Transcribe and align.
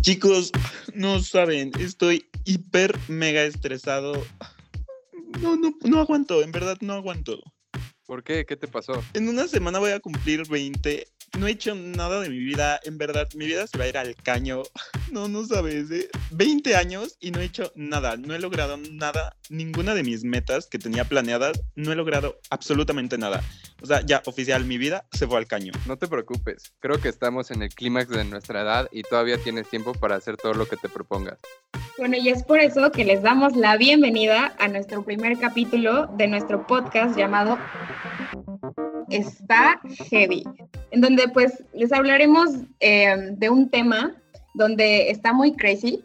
Chicos, 0.00 0.50
no 0.94 1.20
saben, 1.20 1.72
estoy 1.78 2.26
hiper 2.44 2.98
mega 3.08 3.42
estresado. 3.42 4.12
No, 5.40 5.56
no, 5.56 5.74
no 5.82 6.00
aguanto, 6.00 6.42
en 6.42 6.52
verdad 6.52 6.78
no 6.80 6.94
aguanto. 6.94 7.38
¿Por 8.06 8.24
qué? 8.24 8.46
¿Qué 8.46 8.56
te 8.56 8.66
pasó? 8.66 8.92
En 9.12 9.28
una 9.28 9.46
semana 9.46 9.78
voy 9.78 9.90
a 9.90 10.00
cumplir 10.00 10.48
20 10.48 11.06
no 11.38 11.46
he 11.46 11.52
hecho 11.52 11.74
nada 11.74 12.20
de 12.20 12.28
mi 12.28 12.38
vida, 12.38 12.80
en 12.84 12.98
verdad, 12.98 13.28
mi 13.34 13.46
vida 13.46 13.66
se 13.66 13.78
va 13.78 13.84
a 13.84 13.88
ir 13.88 13.98
al 13.98 14.14
caño. 14.16 14.62
No, 15.10 15.26
no 15.26 15.44
sabes, 15.44 15.90
¿eh? 15.90 16.08
20 16.30 16.76
años 16.76 17.16
y 17.18 17.32
no 17.32 17.40
he 17.40 17.44
hecho 17.44 17.72
nada, 17.74 18.16
no 18.16 18.32
he 18.32 18.38
logrado 18.38 18.76
nada, 18.76 19.36
ninguna 19.48 19.92
de 19.92 20.04
mis 20.04 20.22
metas 20.22 20.68
que 20.68 20.78
tenía 20.78 21.04
planeadas, 21.04 21.60
no 21.74 21.90
he 21.90 21.96
logrado 21.96 22.38
absolutamente 22.48 23.18
nada. 23.18 23.42
O 23.82 23.86
sea, 23.86 24.02
ya 24.04 24.22
oficial, 24.26 24.64
mi 24.64 24.78
vida 24.78 25.04
se 25.12 25.26
fue 25.26 25.38
al 25.38 25.46
caño. 25.46 25.72
No 25.86 25.96
te 25.96 26.06
preocupes, 26.06 26.72
creo 26.80 27.00
que 27.00 27.08
estamos 27.08 27.50
en 27.50 27.62
el 27.62 27.70
clímax 27.70 28.08
de 28.08 28.24
nuestra 28.24 28.62
edad 28.62 28.88
y 28.92 29.02
todavía 29.02 29.38
tienes 29.38 29.68
tiempo 29.68 29.92
para 29.92 30.16
hacer 30.16 30.36
todo 30.36 30.54
lo 30.54 30.66
que 30.66 30.76
te 30.76 30.88
propongas. 30.88 31.38
Bueno, 31.98 32.16
y 32.16 32.28
es 32.28 32.42
por 32.42 32.60
eso 32.60 32.90
que 32.92 33.04
les 33.04 33.22
damos 33.22 33.56
la 33.56 33.76
bienvenida 33.76 34.54
a 34.58 34.68
nuestro 34.68 35.02
primer 35.02 35.38
capítulo 35.38 36.06
de 36.16 36.26
nuestro 36.28 36.66
podcast 36.66 37.16
llamado 37.16 37.58
Está 39.08 39.80
Heavy, 40.10 40.44
en 40.90 41.00
donde 41.00 41.28
pues 41.28 41.64
les 41.72 41.92
hablaremos 41.92 42.50
eh, 42.80 43.30
de 43.32 43.50
un 43.50 43.70
tema 43.70 44.14
donde 44.54 45.10
está 45.10 45.32
muy 45.32 45.54
crazy, 45.56 46.04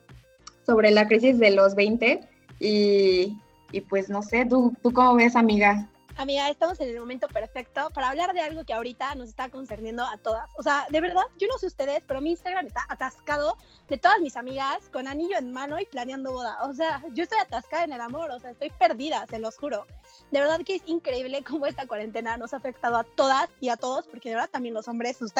sobre 0.65 0.91
la 0.91 1.07
crisis 1.07 1.37
de 1.39 1.51
los 1.51 1.75
20 1.75 2.21
y, 2.59 3.37
y 3.71 3.81
pues 3.81 4.09
no 4.09 4.21
sé, 4.23 4.45
¿tú, 4.45 4.75
¿tú 4.81 4.91
cómo 4.91 5.15
ves 5.15 5.35
amiga? 5.35 5.87
Amiga, 6.17 6.49
estamos 6.49 6.79
en 6.79 6.87
el 6.87 6.99
momento 6.99 7.27
perfecto 7.27 7.89
para 7.93 8.07
hablar 8.07 8.33
de 8.33 8.39
algo 8.39 8.63
que 8.63 8.71
ahorita 8.71 9.15
nos 9.15 9.27
está 9.27 9.49
concerniendo 9.49 10.01
a 10.05 10.17
todas. 10.17 10.49
O 10.57 10.63
sea, 10.63 10.87
de 10.89 11.01
verdad, 11.01 11.23
yo 11.37 11.47
no 11.49 11.57
sé 11.57 11.67
ustedes, 11.67 12.03
pero 12.07 12.21
mi 12.21 12.31
Instagram 12.31 12.67
está 12.67 12.85
atascado 12.87 13.57
de 13.89 13.97
todas 13.97 14.21
mis 14.21 14.37
amigas 14.37 14.89
con 14.93 15.09
anillo 15.09 15.37
en 15.37 15.51
mano 15.51 15.77
y 15.77 15.85
planeando 15.85 16.31
boda. 16.31 16.57
O 16.63 16.73
sea, 16.73 17.03
yo 17.13 17.23
estoy 17.23 17.39
atascada 17.39 17.83
en 17.83 17.91
el 17.91 17.99
amor, 17.99 18.31
o 18.31 18.39
sea, 18.39 18.51
estoy 18.51 18.69
perdida, 18.79 19.27
se 19.29 19.39
los 19.39 19.57
juro. 19.57 19.85
De 20.31 20.39
verdad 20.39 20.61
que 20.65 20.75
es 20.75 20.83
increíble 20.85 21.43
cómo 21.43 21.65
esta 21.65 21.85
cuarentena 21.85 22.37
nos 22.37 22.53
ha 22.53 22.57
afectado 22.57 22.95
a 22.95 23.03
todas 23.03 23.49
y 23.59 23.67
a 23.67 23.75
todos, 23.75 24.07
porque 24.07 24.29
de 24.29 24.35
verdad 24.35 24.49
también 24.49 24.73
los 24.73 24.87
hombres, 24.87 25.17
sus 25.17 25.33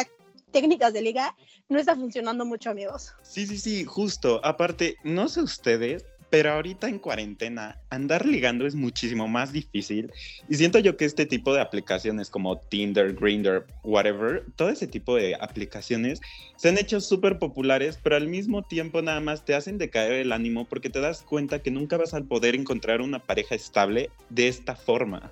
técnicas 0.52 0.92
de 0.92 1.02
liga 1.02 1.36
no 1.70 1.80
está 1.80 1.96
funcionando 1.96 2.46
mucho, 2.46 2.70
amigos. 2.70 3.14
Sí, 3.22 3.48
sí, 3.48 3.58
sí, 3.58 3.86
justo. 3.86 4.42
Aparte, 4.44 4.98
no 5.04 5.30
sé 5.30 5.42
ustedes, 5.42 6.06
pero 6.36 6.52
ahorita 6.52 6.90
en 6.90 7.00
cuarentena, 7.00 7.80
andar 7.90 8.26
ligando 8.26 8.68
es 8.68 8.76
muchísimo 8.76 9.26
más 9.26 9.54
difícil. 9.54 10.12
Y 10.50 10.56
siento 10.56 10.80
yo 10.80 10.98
que 10.98 11.06
este 11.06 11.26
tipo 11.26 11.54
de 11.54 11.62
aplicaciones 11.62 12.30
como 12.30 12.58
Tinder, 12.60 13.14
Grindr, 13.14 13.66
whatever, 13.86 14.44
todo 14.58 14.68
ese 14.68 14.86
tipo 14.86 15.16
de 15.16 15.36
aplicaciones 15.36 16.20
se 16.58 16.68
han 16.68 16.78
hecho 16.78 17.00
súper 17.00 17.40
populares, 17.40 17.98
pero 18.04 18.18
al 18.18 18.28
mismo 18.28 18.64
tiempo 18.64 19.02
nada 19.02 19.22
más 19.22 19.46
te 19.46 19.56
hacen 19.56 19.78
decaer 19.78 20.12
el 20.12 20.34
ánimo 20.34 20.66
porque 20.66 20.90
te 20.90 21.00
das 21.00 21.22
cuenta 21.22 21.60
que 21.60 21.72
nunca 21.72 21.96
vas 21.96 22.14
a 22.14 22.20
poder 22.20 22.54
encontrar 22.54 23.00
una 23.00 23.20
pareja 23.20 23.56
estable 23.56 24.10
de 24.30 24.50
esta 24.50 24.76
forma. 24.76 25.32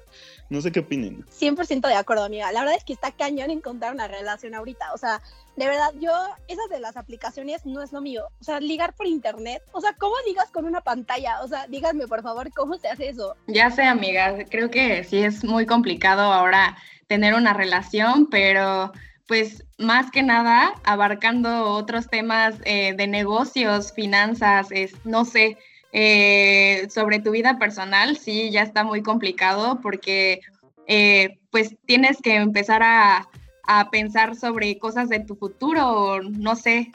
No 0.50 0.62
sé 0.62 0.72
qué 0.72 0.82
opinen. 0.82 1.26
100% 1.26 1.88
de 1.88 1.96
acuerdo, 1.96 2.24
amiga. 2.24 2.52
La 2.52 2.62
verdad 2.62 2.78
es 2.78 2.84
que 2.84 2.94
está 2.94 3.12
cañón 3.12 3.50
encontrar 3.50 3.94
una 3.94 4.08
relación 4.08 4.54
ahorita. 4.54 4.94
O 4.94 4.98
sea, 4.98 5.22
de 5.56 5.66
verdad, 5.68 5.92
yo, 6.00 6.12
esas 6.48 6.70
de 6.70 6.80
las 6.80 6.98
aplicaciones 6.98 7.66
no 7.66 7.82
es 7.82 7.92
lo 7.92 8.02
mío. 8.02 8.28
O 8.40 8.44
sea, 8.44 8.60
ligar 8.60 8.94
por 8.94 9.08
internet. 9.08 9.64
O 9.72 9.82
sea, 9.82 9.94
¿cómo 9.94 10.14
ligas 10.28 10.52
con 10.52 10.66
una 10.66 10.82
pantalla? 10.94 11.42
O 11.42 11.48
sea, 11.48 11.66
díganme, 11.68 12.08
por 12.08 12.22
favor, 12.22 12.52
¿cómo 12.54 12.78
se 12.78 12.88
hace 12.88 13.10
eso? 13.10 13.36
Ya 13.48 13.72
sé, 13.72 13.84
amiga. 13.84 14.46
Creo 14.50 14.70
que 14.70 15.04
sí 15.04 15.24
es 15.24 15.44
muy 15.44 15.66
complicado 15.66 16.22
ahora 16.22 16.78
tener 17.08 17.34
una 17.34 17.54
relación, 17.54 18.28
pero 18.30 18.92
pues 19.28 19.64
más 19.80 20.12
que 20.12 20.22
nada 20.22 20.74
abarcando 20.84 21.72
otros 21.72 22.08
temas 22.10 22.56
eh, 22.66 22.94
de 22.96 23.08
negocios, 23.08 23.92
finanzas, 23.94 24.68
es, 24.70 24.94
no 25.06 25.26
sé, 25.26 25.58
eh, 25.94 26.88
sobre 26.90 27.20
tu 27.20 27.32
vida 27.32 27.58
personal, 27.58 28.18
sí, 28.18 28.52
ya 28.52 28.62
está 28.62 28.84
muy 28.84 29.02
complicado 29.02 29.80
porque 29.82 30.42
eh, 30.88 31.40
pues 31.52 31.76
tienes 31.86 32.18
que 32.22 32.36
empezar 32.36 32.84
a, 32.84 33.28
a, 33.66 33.90
pensar 33.90 34.36
sobre 34.36 34.78
cosas 34.78 35.10
de 35.10 35.20
tu 35.20 35.36
futuro, 35.36 36.22
no 36.22 36.56
sé, 36.56 36.92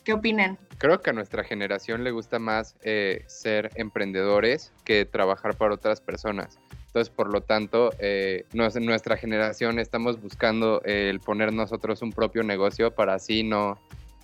¿qué 0.00 0.12
opinan? 0.12 0.58
Creo 0.78 1.00
que 1.00 1.10
a 1.10 1.12
nuestra 1.12 1.44
generación 1.44 2.04
le 2.04 2.10
gusta 2.10 2.38
más 2.38 2.74
eh, 2.82 3.24
ser 3.26 3.70
emprendedores 3.74 4.72
que 4.84 5.04
trabajar 5.04 5.56
para 5.56 5.74
otras 5.74 6.00
personas. 6.00 6.58
Entonces, 6.86 7.14
por 7.14 7.32
lo 7.32 7.42
tanto, 7.42 7.90
eh, 8.00 8.46
nuestra 8.52 9.16
generación 9.16 9.78
estamos 9.78 10.20
buscando 10.20 10.82
el 10.84 11.20
poner 11.20 11.52
nosotros 11.52 12.02
un 12.02 12.12
propio 12.12 12.42
negocio 12.42 12.92
para 12.92 13.14
así 13.14 13.44
no, 13.44 13.78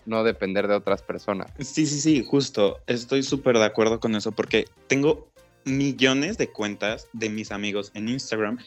no 0.04 0.24
depender 0.24 0.66
de 0.66 0.74
otras 0.74 1.02
personas. 1.02 1.52
Sí, 1.60 1.86
sí, 1.86 2.00
sí, 2.00 2.24
justo. 2.24 2.80
Estoy 2.86 3.22
súper 3.22 3.58
de 3.58 3.64
acuerdo 3.64 4.00
con 4.00 4.16
eso 4.16 4.32
porque 4.32 4.64
tengo 4.88 5.28
millones 5.64 6.38
de 6.38 6.48
cuentas 6.48 7.08
de 7.12 7.28
mis 7.28 7.52
amigos 7.52 7.90
en 7.94 8.08
Instagram 8.08 8.58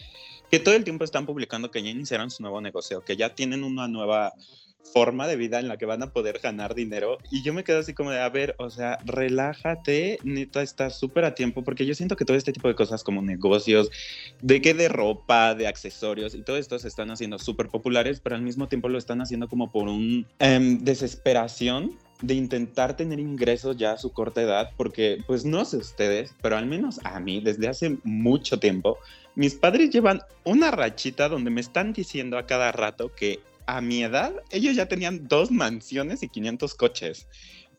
que 0.50 0.60
todo 0.60 0.76
el 0.76 0.84
tiempo 0.84 1.04
están 1.04 1.26
publicando 1.26 1.72
que 1.72 1.82
ya 1.84 1.90
iniciaron 1.90 2.32
su 2.32 2.42
nuevo 2.42 2.60
negocio, 2.62 3.04
que 3.04 3.16
ya 3.16 3.36
tienen 3.36 3.64
una 3.64 3.88
nueva 3.88 4.34
forma 4.84 5.28
de 5.28 5.36
vida 5.36 5.60
en 5.60 5.68
la 5.68 5.78
que 5.78 5.86
van 5.86 6.04
a 6.04 6.12
poder 6.12 6.40
ganar 6.40 6.76
dinero. 6.76 7.18
Y 7.32 7.44
yo 7.44 7.54
me 7.54 7.64
quedo 7.64 7.80
así 7.80 7.94
como 7.94 8.12
de, 8.12 8.20
a 8.20 8.30
ver, 8.30 8.56
o 8.58 8.70
sea, 8.70 8.98
relájate, 9.06 10.20
neta, 10.24 10.62
está 10.62 10.90
súper 10.90 11.26
a 11.26 11.36
tiempo, 11.36 11.64
porque 11.64 11.86
yo 11.86 11.94
siento 11.96 12.16
que 12.16 12.26
todo 12.26 12.38
este 12.38 12.54
tipo 12.54 12.68
de 12.68 12.76
cosas 12.76 13.04
como 13.04 13.22
negocios, 13.22 13.90
de 14.42 14.62
que 14.62 14.74
de 14.74 14.90
ropa, 14.90 15.56
de 15.56 15.68
accesorios 15.68 16.34
y 16.36 16.42
todo 16.42 16.58
esto 16.58 16.80
se 16.80 16.88
están 16.88 17.12
haciendo 17.12 17.40
súper 17.40 17.70
populares, 17.70 18.20
pero 18.20 18.36
al 18.36 18.42
mismo 18.42 18.68
tiempo 18.68 18.90
lo 18.90 18.98
están 18.98 19.22
haciendo 19.22 19.48
como 19.48 19.72
por 19.72 19.88
un 19.88 20.26
em, 20.40 20.80
desesperación 20.80 21.98
de 22.22 22.34
intentar 22.34 22.98
tener 22.98 23.20
ingresos 23.20 23.78
ya 23.78 23.94
a 23.94 23.98
su 23.98 24.12
corta 24.12 24.42
edad, 24.42 24.72
porque 24.76 25.20
pues 25.26 25.46
no 25.46 25.64
sé 25.64 25.78
ustedes, 25.78 26.36
pero 26.42 26.58
al 26.58 26.66
menos 26.66 27.00
a 27.06 27.20
mí 27.20 27.40
desde 27.42 27.70
hace 27.70 27.98
mucho 28.04 28.60
tiempo, 28.60 28.98
mis 29.36 29.56
padres 29.56 29.90
llevan 29.90 30.22
una 30.44 30.72
rachita 30.72 31.30
donde 31.30 31.50
me 31.50 31.62
están 31.62 31.94
diciendo 31.94 32.38
a 32.38 32.46
cada 32.46 32.74
rato 32.74 33.14
que 33.16 33.40
a 33.78 33.82
mi 33.82 34.04
edad, 34.04 34.34
ellos 34.50 34.76
ya 34.76 34.88
tenían 34.88 35.28
dos 35.28 35.52
mansiones 35.52 36.24
y 36.24 36.30
500 36.30 36.74
coches. 36.74 37.28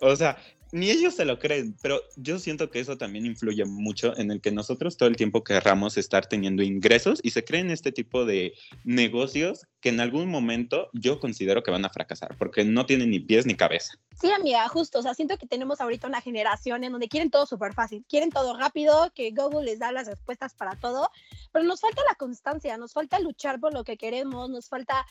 O 0.01 0.15
sea, 0.15 0.39
ni 0.73 0.91
ellos 0.91 1.15
se 1.15 1.25
lo 1.25 1.39
creen, 1.39 1.77
pero 1.83 2.01
yo 2.17 2.39
siento 2.39 2.71
que 2.71 2.79
eso 2.79 2.97
también 2.97 3.27
influye 3.27 3.65
mucho 3.65 4.17
en 4.17 4.31
el 4.31 4.41
que 4.41 4.53
nosotros 4.53 4.97
todo 4.97 5.09
el 5.09 5.17
tiempo 5.17 5.43
querramos 5.43 5.97
estar 5.97 6.27
teniendo 6.27 6.63
ingresos 6.63 7.19
y 7.23 7.31
se 7.31 7.45
creen 7.45 7.71
este 7.71 7.91
tipo 7.91 8.25
de 8.25 8.55
negocios 8.85 9.67
que 9.81 9.89
en 9.89 10.01
algún 10.01 10.29
momento 10.29 10.89
yo 10.93 11.19
considero 11.19 11.63
que 11.63 11.73
van 11.73 11.85
a 11.85 11.91
fracasar 11.91 12.37
porque 12.39 12.65
no 12.65 12.87
tienen 12.87 13.11
ni 13.11 13.19
pies 13.19 13.47
ni 13.47 13.55
cabeza. 13.55 13.95
Sí, 14.21 14.31
amiga, 14.31 14.69
justo, 14.69 15.01
o 15.01 15.03
sea, 15.03 15.15
siento 15.15 15.39
que 15.39 15.47
tenemos 15.47 15.81
ahorita 15.81 16.07
una 16.07 16.21
generación 16.21 16.85
en 16.85 16.93
donde 16.93 17.09
quieren 17.09 17.31
todo 17.31 17.47
súper 17.47 17.73
fácil, 17.75 18.05
quieren 18.09 18.31
todo 18.31 18.57
rápido, 18.57 19.11
que 19.15 19.33
Google 19.33 19.65
les 19.65 19.81
da 19.81 19.91
las 19.91 20.07
respuestas 20.07 20.55
para 20.55 20.77
todo, 20.77 21.11
pero 21.53 21.65
nos 21.65 21.81
falta 21.81 22.03
la 22.09 22.15
constancia, 22.15 22.77
nos 22.77 22.93
falta 22.93 23.19
luchar 23.19 23.59
por 23.59 23.75
lo 23.75 23.83
que 23.83 23.97
queremos, 23.97 24.51
nos 24.51 24.69
falta 24.69 25.05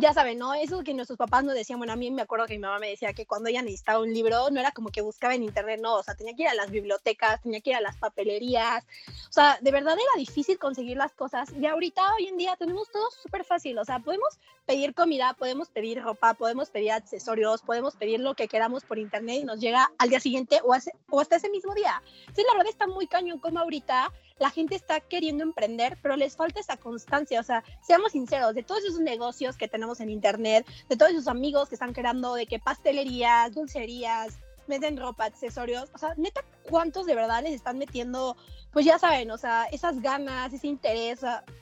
ya 0.00 0.12
saben, 0.12 0.38
¿no? 0.38 0.54
Eso 0.54 0.82
que 0.82 0.94
nuestros 0.94 1.18
papás 1.18 1.44
nos 1.44 1.54
decían, 1.54 1.78
bueno, 1.78 1.92
a 1.92 1.96
mí 1.96 2.10
me 2.10 2.22
acuerdo 2.22 2.46
que 2.46 2.54
mi 2.54 2.60
mamá 2.60 2.78
me 2.78 2.90
decía 2.90 3.12
que 3.12 3.26
cuando 3.26 3.48
ella 3.48 3.62
necesitaba 3.62 4.00
un 4.00 4.12
libro, 4.12 4.50
no 4.50 4.60
era 4.60 4.72
como 4.72 4.90
que 4.90 5.00
buscaba 5.00 5.34
en 5.34 5.42
internet, 5.42 5.80
no, 5.82 5.94
o 5.96 6.02
sea, 6.02 6.14
tenía 6.14 6.34
que 6.34 6.42
ir 6.42 6.48
a 6.48 6.54
las 6.54 6.70
bibliotecas, 6.70 7.42
tenía 7.42 7.60
que 7.60 7.70
ir 7.70 7.76
a 7.76 7.80
las 7.80 7.96
papelerías, 7.96 8.84
o 9.28 9.32
sea, 9.32 9.58
de 9.60 9.70
verdad 9.70 9.94
era 9.94 10.18
difícil 10.18 10.58
conseguir 10.58 10.96
las 10.96 11.12
cosas 11.12 11.52
y 11.52 11.66
ahorita, 11.66 12.14
hoy 12.14 12.28
en 12.28 12.36
día, 12.36 12.56
tenemos 12.56 12.90
todo 12.90 13.10
súper 13.10 13.44
fácil, 13.44 13.78
o 13.78 13.84
sea, 13.84 13.98
podemos 14.00 14.38
pedir 14.66 14.94
comida, 14.94 15.34
podemos 15.34 15.68
pedir 15.68 16.02
ropa, 16.02 16.34
podemos 16.34 16.70
pedir 16.70 16.92
accesorios, 16.92 17.62
podemos 17.62 17.96
pedir 17.96 18.20
lo 18.20 18.34
que 18.34 18.48
queramos 18.48 18.84
por 18.84 18.98
internet 18.98 19.40
y 19.40 19.44
nos 19.44 19.60
llega 19.60 19.90
al 19.98 20.10
día 20.10 20.20
siguiente 20.20 20.60
o, 20.64 20.74
o 21.10 21.20
hasta 21.20 21.36
ese 21.36 21.48
mismo 21.50 21.74
día. 21.74 22.02
Sí, 22.34 22.42
la 22.46 22.54
verdad 22.54 22.70
está 22.70 22.86
muy 22.86 23.06
cañón 23.06 23.38
como 23.38 23.60
ahorita 23.60 24.12
la 24.38 24.50
gente 24.50 24.74
está 24.74 25.00
queriendo 25.00 25.42
emprender, 25.42 25.98
pero 26.02 26.16
les 26.16 26.36
falta 26.36 26.60
esa 26.60 26.76
constancia. 26.76 27.40
O 27.40 27.42
sea, 27.42 27.64
seamos 27.82 28.12
sinceros, 28.12 28.54
de 28.54 28.62
todos 28.62 28.84
esos 28.84 29.00
negocios 29.00 29.56
que 29.56 29.68
tenemos 29.68 30.00
en 30.00 30.10
internet, 30.10 30.66
de 30.88 30.96
todos 30.96 31.12
esos 31.12 31.28
amigos 31.28 31.68
que 31.68 31.74
están 31.74 31.92
creando 31.92 32.34
de 32.34 32.46
que 32.46 32.58
pastelerías, 32.58 33.54
dulcerías, 33.54 34.38
meten 34.66 34.96
ropa, 34.96 35.24
accesorios, 35.24 35.88
o 35.94 35.98
sea, 35.98 36.14
neta, 36.16 36.42
¿cuántos 36.68 37.06
de 37.06 37.14
verdad 37.14 37.42
les 37.42 37.52
están 37.52 37.78
metiendo, 37.78 38.36
pues 38.72 38.84
ya 38.84 38.98
saben, 38.98 39.30
o 39.30 39.38
sea, 39.38 39.66
esas 39.66 40.00
ganas, 40.00 40.52
ese 40.52 40.66
interés, 40.66 41.20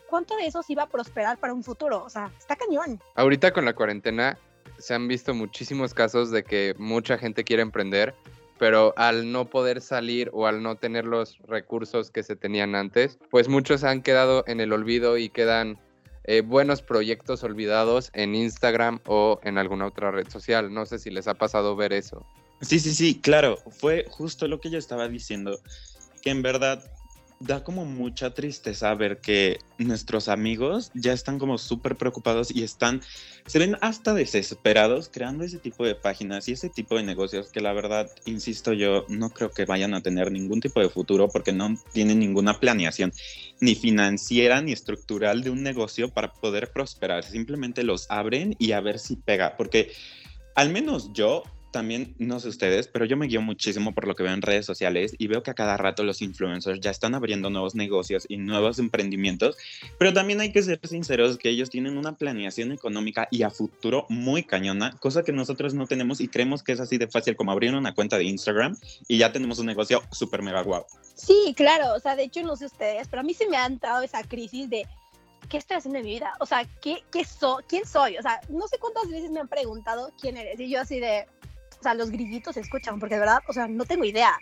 ¿cuánto 0.08 0.36
de 0.36 0.46
eso 0.46 0.62
iba 0.68 0.84
a 0.84 0.88
prosperar 0.88 1.38
para 1.38 1.52
un 1.52 1.62
futuro? 1.62 2.02
O 2.02 2.10
sea, 2.10 2.32
está 2.38 2.56
cañón. 2.56 3.00
Ahorita 3.14 3.52
con 3.52 3.64
la 3.64 3.74
cuarentena 3.74 4.38
se 4.78 4.94
han 4.94 5.06
visto 5.06 5.34
muchísimos 5.34 5.94
casos 5.94 6.30
de 6.30 6.44
que 6.44 6.74
mucha 6.78 7.18
gente 7.18 7.44
quiere 7.44 7.62
emprender, 7.62 8.14
pero 8.58 8.94
al 8.96 9.30
no 9.32 9.50
poder 9.50 9.80
salir 9.80 10.30
o 10.32 10.46
al 10.46 10.62
no 10.62 10.76
tener 10.76 11.04
los 11.04 11.38
recursos 11.46 12.10
que 12.10 12.22
se 12.22 12.36
tenían 12.36 12.74
antes, 12.74 13.18
pues 13.30 13.48
muchos 13.48 13.84
han 13.84 14.02
quedado 14.02 14.44
en 14.46 14.60
el 14.60 14.72
olvido 14.72 15.18
y 15.18 15.28
quedan 15.28 15.78
eh, 16.24 16.40
buenos 16.40 16.82
proyectos 16.82 17.42
olvidados 17.44 18.10
en 18.14 18.34
Instagram 18.34 19.00
o 19.06 19.40
en 19.42 19.58
alguna 19.58 19.86
otra 19.86 20.10
red 20.10 20.28
social. 20.28 20.72
No 20.72 20.86
sé 20.86 20.98
si 20.98 21.10
les 21.10 21.28
ha 21.28 21.34
pasado 21.34 21.76
ver 21.76 21.92
eso. 21.92 22.24
Sí, 22.60 22.80
sí, 22.80 22.94
sí, 22.94 23.20
claro, 23.20 23.58
fue 23.78 24.06
justo 24.08 24.48
lo 24.48 24.60
que 24.60 24.70
yo 24.70 24.78
estaba 24.78 25.08
diciendo, 25.08 25.58
que 26.22 26.30
en 26.30 26.40
verdad 26.40 26.82
da 27.46 27.62
como 27.62 27.84
mucha 27.84 28.32
tristeza 28.32 28.94
ver 28.94 29.20
que 29.20 29.58
nuestros 29.78 30.28
amigos 30.28 30.90
ya 30.94 31.12
están 31.12 31.38
como 31.38 31.58
súper 31.58 31.96
preocupados 31.96 32.54
y 32.54 32.62
están, 32.62 33.02
se 33.46 33.58
ven 33.58 33.76
hasta 33.80 34.14
desesperados 34.14 35.10
creando 35.12 35.44
ese 35.44 35.58
tipo 35.58 35.84
de 35.84 35.94
páginas 35.94 36.48
y 36.48 36.52
ese 36.52 36.70
tipo 36.70 36.96
de 36.96 37.02
negocios 37.02 37.50
que 37.50 37.60
la 37.60 37.72
verdad, 37.72 38.10
insisto 38.24 38.72
yo, 38.72 39.04
no 39.08 39.30
creo 39.30 39.50
que 39.50 39.66
vayan 39.66 39.94
a 39.94 40.00
tener 40.00 40.32
ningún 40.32 40.60
tipo 40.60 40.80
de 40.80 40.88
futuro 40.88 41.28
porque 41.28 41.52
no 41.52 41.74
tienen 41.92 42.18
ninguna 42.18 42.60
planeación 42.60 43.12
ni 43.60 43.74
financiera 43.74 44.62
ni 44.62 44.72
estructural 44.72 45.42
de 45.42 45.50
un 45.50 45.62
negocio 45.62 46.08
para 46.08 46.32
poder 46.32 46.72
prosperar. 46.72 47.24
Simplemente 47.24 47.82
los 47.82 48.10
abren 48.10 48.56
y 48.58 48.72
a 48.72 48.80
ver 48.80 48.98
si 48.98 49.16
pega, 49.16 49.56
porque 49.56 49.92
al 50.54 50.70
menos 50.70 51.12
yo 51.12 51.42
también, 51.74 52.14
no 52.18 52.38
sé 52.38 52.48
ustedes, 52.48 52.86
pero 52.86 53.04
yo 53.04 53.16
me 53.16 53.26
guío 53.26 53.42
muchísimo 53.42 53.92
por 53.92 54.06
lo 54.06 54.14
que 54.14 54.22
veo 54.22 54.32
en 54.32 54.42
redes 54.42 54.64
sociales 54.64 55.12
y 55.18 55.26
veo 55.26 55.42
que 55.42 55.50
a 55.50 55.54
cada 55.54 55.76
rato 55.76 56.04
los 56.04 56.22
influencers 56.22 56.78
ya 56.78 56.92
están 56.92 57.16
abriendo 57.16 57.50
nuevos 57.50 57.74
negocios 57.74 58.26
y 58.28 58.36
nuevos 58.36 58.78
emprendimientos, 58.78 59.56
pero 59.98 60.12
también 60.12 60.40
hay 60.40 60.52
que 60.52 60.62
ser 60.62 60.78
sinceros 60.84 61.36
que 61.36 61.50
ellos 61.50 61.70
tienen 61.70 61.98
una 61.98 62.16
planeación 62.16 62.70
económica 62.70 63.26
y 63.28 63.42
a 63.42 63.50
futuro 63.50 64.06
muy 64.08 64.44
cañona, 64.44 64.96
cosa 65.00 65.24
que 65.24 65.32
nosotros 65.32 65.74
no 65.74 65.88
tenemos 65.88 66.20
y 66.20 66.28
creemos 66.28 66.62
que 66.62 66.70
es 66.70 66.78
así 66.78 66.96
de 66.96 67.08
fácil 67.08 67.34
como 67.34 67.50
abrir 67.50 67.74
una 67.74 67.92
cuenta 67.92 68.18
de 68.18 68.24
Instagram 68.24 68.76
y 69.08 69.18
ya 69.18 69.32
tenemos 69.32 69.58
un 69.58 69.66
negocio 69.66 70.00
súper 70.12 70.42
mega 70.42 70.62
guau. 70.62 70.86
Sí, 71.16 71.54
claro, 71.56 71.94
o 71.96 71.98
sea, 71.98 72.14
de 72.14 72.22
hecho 72.22 72.40
no 72.44 72.54
sé 72.54 72.66
ustedes, 72.66 73.08
pero 73.08 73.20
a 73.20 73.24
mí 73.24 73.34
se 73.34 73.48
me 73.48 73.56
ha 73.56 73.66
entrado 73.66 74.04
esa 74.04 74.22
crisis 74.22 74.70
de 74.70 74.86
¿qué 75.48 75.56
estoy 75.56 75.78
haciendo 75.78 75.98
en 75.98 76.04
mi 76.04 76.12
vida? 76.12 76.34
O 76.38 76.46
sea, 76.46 76.64
¿qué, 76.80 77.02
qué 77.10 77.26
¿quién 77.66 77.84
soy? 77.84 78.16
O 78.16 78.22
sea, 78.22 78.40
no 78.48 78.68
sé 78.68 78.78
cuántas 78.78 79.08
veces 79.08 79.32
me 79.32 79.40
han 79.40 79.48
preguntado 79.48 80.12
quién 80.20 80.36
eres 80.36 80.60
y 80.60 80.70
yo 80.70 80.80
así 80.80 81.00
de, 81.00 81.26
sea, 81.84 81.94
los 81.94 82.10
grillitos 82.10 82.54
se 82.54 82.60
escuchan, 82.60 82.98
porque 82.98 83.14
de 83.14 83.20
verdad, 83.20 83.42
o 83.48 83.52
sea, 83.52 83.68
no 83.68 83.84
tengo 83.84 84.04
idea. 84.04 84.32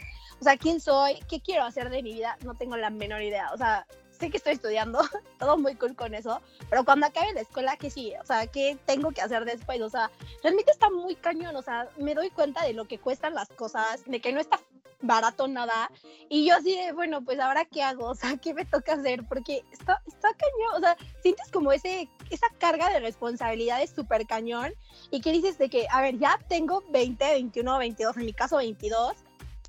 O 0.41 0.45
sea, 0.45 0.57
quién 0.57 0.81
soy, 0.81 1.21
qué 1.29 1.41
quiero 1.41 1.65
hacer 1.65 1.91
de 1.91 2.03
mi 2.03 2.15
vida, 2.15 2.37
no 2.45 2.55
tengo 2.55 2.77
la 2.77 2.91
menor 2.91 3.23
idea. 3.23 3.53
O 3.53 3.57
sea, 3.57 3.87
sé 4.11 4.31
que 4.31 4.37
estoy 4.37 4.53
estudiando, 4.55 5.01
todo 5.39 5.59
muy 5.59 5.75
cool 5.75 5.95
con 5.97 6.15
eso, 6.15 6.41
pero 6.71 6.85
cuando 6.85 7.07
acabe 7.07 7.33
la 7.33 7.41
escuela, 7.41 7.77
¿qué 7.77 7.91
sigue? 7.91 8.19
O 8.21 8.25
sea, 8.25 8.47
¿qué 8.47 8.79
tengo 8.87 9.11
que 9.11 9.21
hacer 9.21 9.45
después? 9.45 9.81
O 9.81 9.91
sea, 9.91 10.11
realmente 10.43 10.71
está 10.71 10.91
muy 10.91 11.17
cañón, 11.17 11.57
o 11.57 11.63
sea, 11.63 11.89
me 11.97 12.15
doy 12.15 12.31
cuenta 12.31 12.65
de 12.65 12.73
lo 12.73 12.87
que 12.87 12.99
cuestan 12.99 13.35
las 13.35 13.49
cosas, 13.51 14.05
de 14.07 14.21
que 14.21 14.33
no 14.33 14.41
está 14.41 14.61
barato 15.03 15.49
nada, 15.49 15.91
y 16.29 16.47
yo 16.47 16.57
así 16.57 16.77
de, 16.77 16.93
bueno, 16.93 17.23
pues 17.23 17.39
ahora 17.41 17.65
qué 17.65 17.83
hago, 17.83 18.07
o 18.07 18.15
sea, 18.15 18.37
¿qué 18.37 18.55
me 18.55 18.65
toca 18.65 18.95
hacer? 18.95 19.25
Porque 19.27 19.65
está, 19.73 20.01
está 20.07 20.29
cañón, 20.35 20.77
o 20.77 20.81
sea, 20.81 20.97
sientes 21.23 21.51
como 21.51 21.73
ese, 21.73 22.09
esa 22.31 22.47
carga 22.59 22.89
de 22.91 23.01
responsabilidades 23.01 23.91
súper 23.91 24.27
cañón, 24.27 24.73
y 25.11 25.21
que 25.21 25.33
dices 25.33 25.59
de 25.59 25.69
que, 25.69 25.87
a 25.91 26.01
ver, 26.01 26.19
ya 26.19 26.39
tengo 26.49 26.83
20, 26.91 27.25
21, 27.25 27.79
22, 27.79 28.17
en 28.17 28.25
mi 28.25 28.33
caso 28.33 28.57
22, 28.57 29.17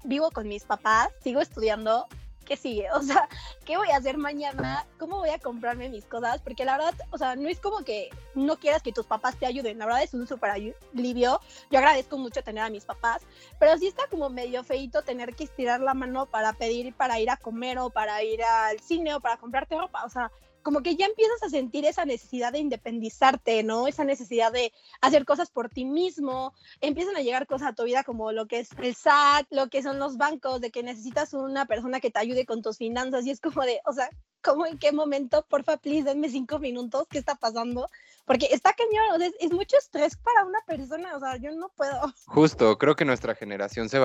vivo 0.03 0.31
con 0.31 0.47
mis 0.47 0.63
papás, 0.63 1.09
sigo 1.23 1.41
estudiando, 1.41 2.07
¿qué 2.43 2.57
sigue? 2.57 2.91
O 2.91 3.01
sea, 3.01 3.27
¿qué 3.65 3.77
voy 3.77 3.89
a 3.89 3.97
hacer 3.97 4.17
mañana? 4.17 4.85
¿Cómo 4.97 5.17
voy 5.17 5.29
a 5.29 5.39
comprarme 5.39 5.89
mis 5.89 6.05
cosas? 6.05 6.41
Porque 6.41 6.65
la 6.65 6.77
verdad, 6.77 6.93
o 7.11 7.17
sea, 7.17 7.35
no 7.35 7.49
es 7.49 7.59
como 7.59 7.83
que 7.83 8.09
no 8.35 8.57
quieras 8.57 8.81
que 8.81 8.91
tus 8.91 9.05
papás 9.05 9.37
te 9.37 9.45
ayuden, 9.45 9.79
la 9.79 9.85
verdad 9.85 10.03
es 10.03 10.13
un 10.13 10.27
súper 10.27 10.51
alivio. 10.51 11.39
Yo 11.71 11.79
agradezco 11.79 12.17
mucho 12.17 12.43
tener 12.43 12.63
a 12.63 12.69
mis 12.69 12.85
papás, 12.85 13.21
pero 13.59 13.77
sí 13.77 13.87
está 13.87 14.03
como 14.07 14.29
medio 14.29 14.63
feito 14.63 15.01
tener 15.01 15.35
que 15.35 15.45
estirar 15.45 15.79
la 15.79 15.93
mano 15.93 16.25
para 16.25 16.53
pedir 16.53 16.93
para 16.93 17.19
ir 17.19 17.29
a 17.29 17.37
comer 17.37 17.79
o 17.79 17.89
para 17.89 18.23
ir 18.23 18.43
al 18.43 18.79
cine 18.79 19.15
o 19.15 19.19
para 19.19 19.37
comprarte 19.37 19.77
ropa, 19.77 20.03
o 20.05 20.09
sea, 20.09 20.31
como 20.63 20.81
que 20.81 20.95
ya 20.95 21.05
empiezas 21.05 21.43
a 21.43 21.49
sentir 21.49 21.85
esa 21.85 22.05
necesidad 22.05 22.53
de 22.53 22.59
independizarte, 22.59 23.63
¿no? 23.63 23.87
Esa 23.87 24.05
necesidad 24.05 24.51
de 24.51 24.73
hacer 25.01 25.25
cosas 25.25 25.51
por 25.51 25.69
ti 25.69 25.85
mismo. 25.85 26.53
Empiezan 26.81 27.15
a 27.17 27.21
llegar 27.21 27.45
cosas 27.45 27.69
a 27.69 27.73
tu 27.73 27.83
vida 27.83 28.03
como 28.03 28.31
lo 28.31 28.47
que 28.47 28.59
es 28.59 28.69
el 28.81 28.95
SAT, 28.95 29.47
lo 29.51 29.69
que 29.69 29.83
son 29.83 29.99
los 29.99 30.17
bancos, 30.17 30.61
de 30.61 30.71
que 30.71 30.81
necesitas 30.81 31.33
una 31.33 31.65
persona 31.65 31.99
que 31.99 32.09
te 32.09 32.19
ayude 32.19 32.45
con 32.45 32.61
tus 32.61 32.77
finanzas 32.77 33.25
y 33.25 33.31
es 33.31 33.41
como 33.41 33.61
de, 33.63 33.81
o 33.85 33.93
sea, 33.93 34.09
¿cómo 34.41 34.65
en 34.65 34.77
qué 34.77 34.91
momento? 34.91 35.45
Porfa, 35.47 35.77
please, 35.77 36.03
denme 36.03 36.29
cinco 36.29 36.59
minutos, 36.59 37.07
¿qué 37.09 37.19
está 37.19 37.35
pasando? 37.35 37.89
Porque 38.25 38.47
está 38.51 38.73
cañón, 38.73 39.15
o 39.15 39.17
sea, 39.17 39.29
es, 39.39 39.51
mucho 39.51 39.77
estrés 39.77 40.15
para 40.15 40.45
una 40.45 40.61
persona, 40.65 41.15
o 41.15 41.19
sea, 41.19 41.35
yo 41.37 41.51
no 41.51 41.69
puedo. 41.75 42.13
Justo, 42.27 42.77
creo 42.77 42.95
que 42.95 43.05
nuestra 43.05 43.35
generación 43.35 43.89
se, 43.89 43.99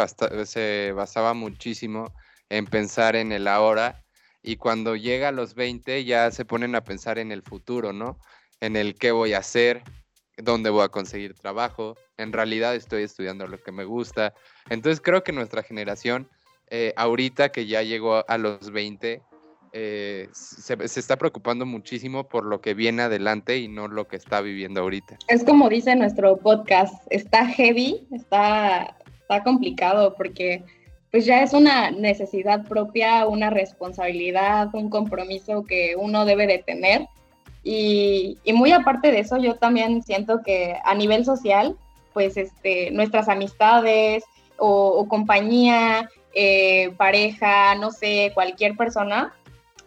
se 0.47 0.93
basaba 0.93 1.35
muchísimo 1.35 2.13
en 2.49 2.67
pensar 2.67 3.15
en 3.15 3.31
el 3.31 3.47
ahora 3.47 4.05
y 4.49 4.57
cuando 4.57 4.97
llega 4.97 5.29
a 5.29 5.33
los 5.33 5.55
20 5.55 6.07
ya 6.07 6.31
se 6.31 6.47
ponen 6.47 6.75
a 6.75 6.83
pensar 6.83 7.19
en 7.19 7.33
el 7.33 7.43
futuro, 7.43 7.93
¿no? 7.93 8.19
En 8.63 8.77
el 8.77 8.95
qué 8.95 9.11
voy 9.13 9.35
a 9.35 9.41
hacer, 9.41 9.83
dónde 10.39 10.71
voy 10.71 10.85
a 10.85 10.89
conseguir 10.89 11.35
trabajo, 11.35 11.99
en 12.17 12.33
realidad 12.33 12.75
estoy 12.75 13.03
estudiando 13.03 13.47
lo 13.47 13.59
que 13.59 13.73
me 13.73 13.85
gusta. 13.85 14.33
Entonces 14.71 15.03
creo 15.03 15.23
que 15.23 15.33
nuestra 15.33 15.63
generación, 15.63 16.31
eh, 16.71 16.95
ahorita 16.97 17.51
que 17.51 17.67
ya 17.67 17.83
llegó 17.83 18.25
a 18.27 18.39
los 18.39 18.71
20, 18.71 19.21
eh, 19.75 20.29
se, 20.33 20.89
se, 20.89 20.99
está 20.99 21.19
preocupando 21.19 21.67
muchísimo 21.67 22.27
por 22.27 22.47
lo 22.47 22.63
que 22.63 22.73
viene 22.73 23.03
adelante 23.03 23.59
y 23.59 23.69
no 23.69 23.87
lo 23.87 24.09
que 24.09 24.17
está 24.17 24.41
viviendo 24.41 24.81
ahorita. 24.81 25.19
Es 25.29 25.45
como 25.45 25.69
dice 25.69 25.95
nuestro 25.95 26.39
podcast, 26.39 26.95
está 27.11 27.45
heavy, 27.45 28.09
está, 28.13 28.97
está 29.21 29.45
complicado 29.45 30.15
porque 30.17 30.65
pues 31.11 31.25
ya 31.25 31.43
es 31.43 31.55
una 31.55 31.91
necesidad 31.91 32.67
propia, 32.67 33.27
una 33.27 33.51
responsabilidad, 33.51 34.69
un 34.75 34.91
compromiso 34.91 35.65
que 35.65 35.97
uno 35.97 36.25
debe 36.25 36.47
de 36.47 36.59
tener. 36.59 37.07
Y, 37.65 38.39
muy 38.55 38.73
aparte 38.73 39.11
de 39.11 39.21
eso, 39.21 39.39
yo 39.39 39.57
también 39.57 40.03
siento 40.03 40.43
que 40.43 40.77
a 40.85 40.95
nivel 40.95 41.25
social, 41.25 41.77
pues 42.13 42.37
este, 42.37 42.91
nuestras 42.91 43.29
amistades 43.29 44.25
o, 44.59 45.07
compañía, 45.09 46.09
eh, 46.35 46.93
pareja, 46.97 47.75
no 47.75 47.91
sé, 47.91 48.33
cualquier 48.35 48.77
persona, 48.77 49.35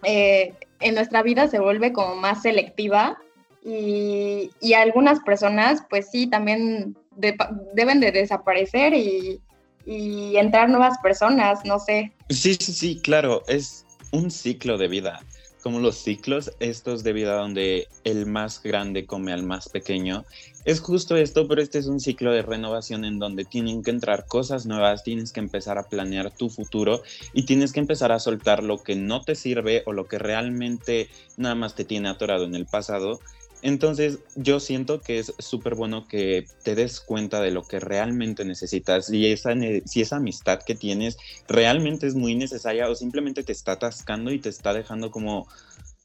eh, 0.02 0.54
en 0.80 0.94
nuestra 0.94 1.22
vida 1.22 1.46
se 1.48 1.60
vuelve 1.60 1.92
como 1.92 2.16
más 2.16 2.42
selectiva 2.42 3.18
y, 3.64 4.50
y 4.60 4.74
algunas 4.74 5.20
personas, 5.20 5.84
pues 5.88 6.10
sí, 6.10 6.26
también 6.26 6.96
deben 7.16 8.00
de 8.00 8.10
desaparecer 8.10 8.94
y, 8.94 9.40
y 9.84 10.36
entrar 10.36 10.68
nuevas 10.68 10.98
personas, 10.98 11.60
no 11.64 11.78
sé. 11.78 12.12
Sí, 12.28 12.54
sí, 12.54 12.72
sí, 12.72 13.00
claro, 13.00 13.42
es 13.48 13.84
un 14.12 14.30
ciclo 14.30 14.78
de 14.78 14.88
vida. 14.88 15.20
Como 15.62 15.78
los 15.78 15.96
ciclos 15.96 16.50
estos 16.58 17.04
de 17.04 17.12
vida 17.12 17.36
donde 17.36 17.86
el 18.02 18.26
más 18.26 18.60
grande 18.60 19.06
come 19.06 19.32
al 19.32 19.44
más 19.44 19.68
pequeño. 19.68 20.24
Es 20.64 20.80
justo 20.80 21.16
esto, 21.16 21.46
pero 21.46 21.62
este 21.62 21.78
es 21.78 21.86
un 21.86 22.00
ciclo 22.00 22.32
de 22.32 22.42
renovación 22.42 23.04
en 23.04 23.20
donde 23.20 23.44
tienen 23.44 23.82
que 23.84 23.92
entrar 23.92 24.26
cosas 24.26 24.66
nuevas, 24.66 25.04
tienes 25.04 25.32
que 25.32 25.38
empezar 25.38 25.78
a 25.78 25.84
planear 25.84 26.32
tu 26.32 26.50
futuro 26.50 27.02
y 27.32 27.44
tienes 27.44 27.72
que 27.72 27.78
empezar 27.78 28.10
a 28.10 28.18
soltar 28.18 28.64
lo 28.64 28.82
que 28.82 28.96
no 28.96 29.22
te 29.22 29.36
sirve 29.36 29.82
o 29.86 29.92
lo 29.92 30.06
que 30.06 30.18
realmente 30.18 31.08
nada 31.36 31.54
más 31.54 31.76
te 31.76 31.84
tiene 31.84 32.08
atorado 32.08 32.44
en 32.44 32.56
el 32.56 32.66
pasado 32.66 33.20
entonces, 33.62 34.18
yo 34.34 34.58
siento 34.58 35.00
que 35.00 35.20
es 35.20 35.32
súper 35.38 35.76
bueno 35.76 36.08
que 36.08 36.46
te 36.64 36.74
des 36.74 37.00
cuenta 37.00 37.40
de 37.40 37.52
lo 37.52 37.62
que 37.62 37.78
realmente 37.78 38.44
necesitas 38.44 39.08
y 39.10 39.26
esa, 39.28 39.54
si 39.86 40.00
esa 40.00 40.16
amistad 40.16 40.60
que 40.62 40.74
tienes 40.74 41.16
realmente 41.46 42.08
es 42.08 42.16
muy 42.16 42.34
necesaria 42.34 42.90
o 42.90 42.96
simplemente 42.96 43.44
te 43.44 43.52
está 43.52 43.72
atascando 43.72 44.32
y 44.32 44.40
te 44.40 44.48
está 44.48 44.74
dejando 44.74 45.12
como, 45.12 45.46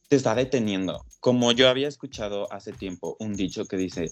te 0.08 0.16
está 0.16 0.36
deteniendo. 0.36 1.04
Como 1.20 1.52
yo 1.52 1.68
había 1.68 1.88
escuchado 1.88 2.52
hace 2.54 2.74
tiempo 2.74 3.18
un 3.20 3.36
dicho 3.36 3.66
que 3.66 3.78
dice, 3.78 4.12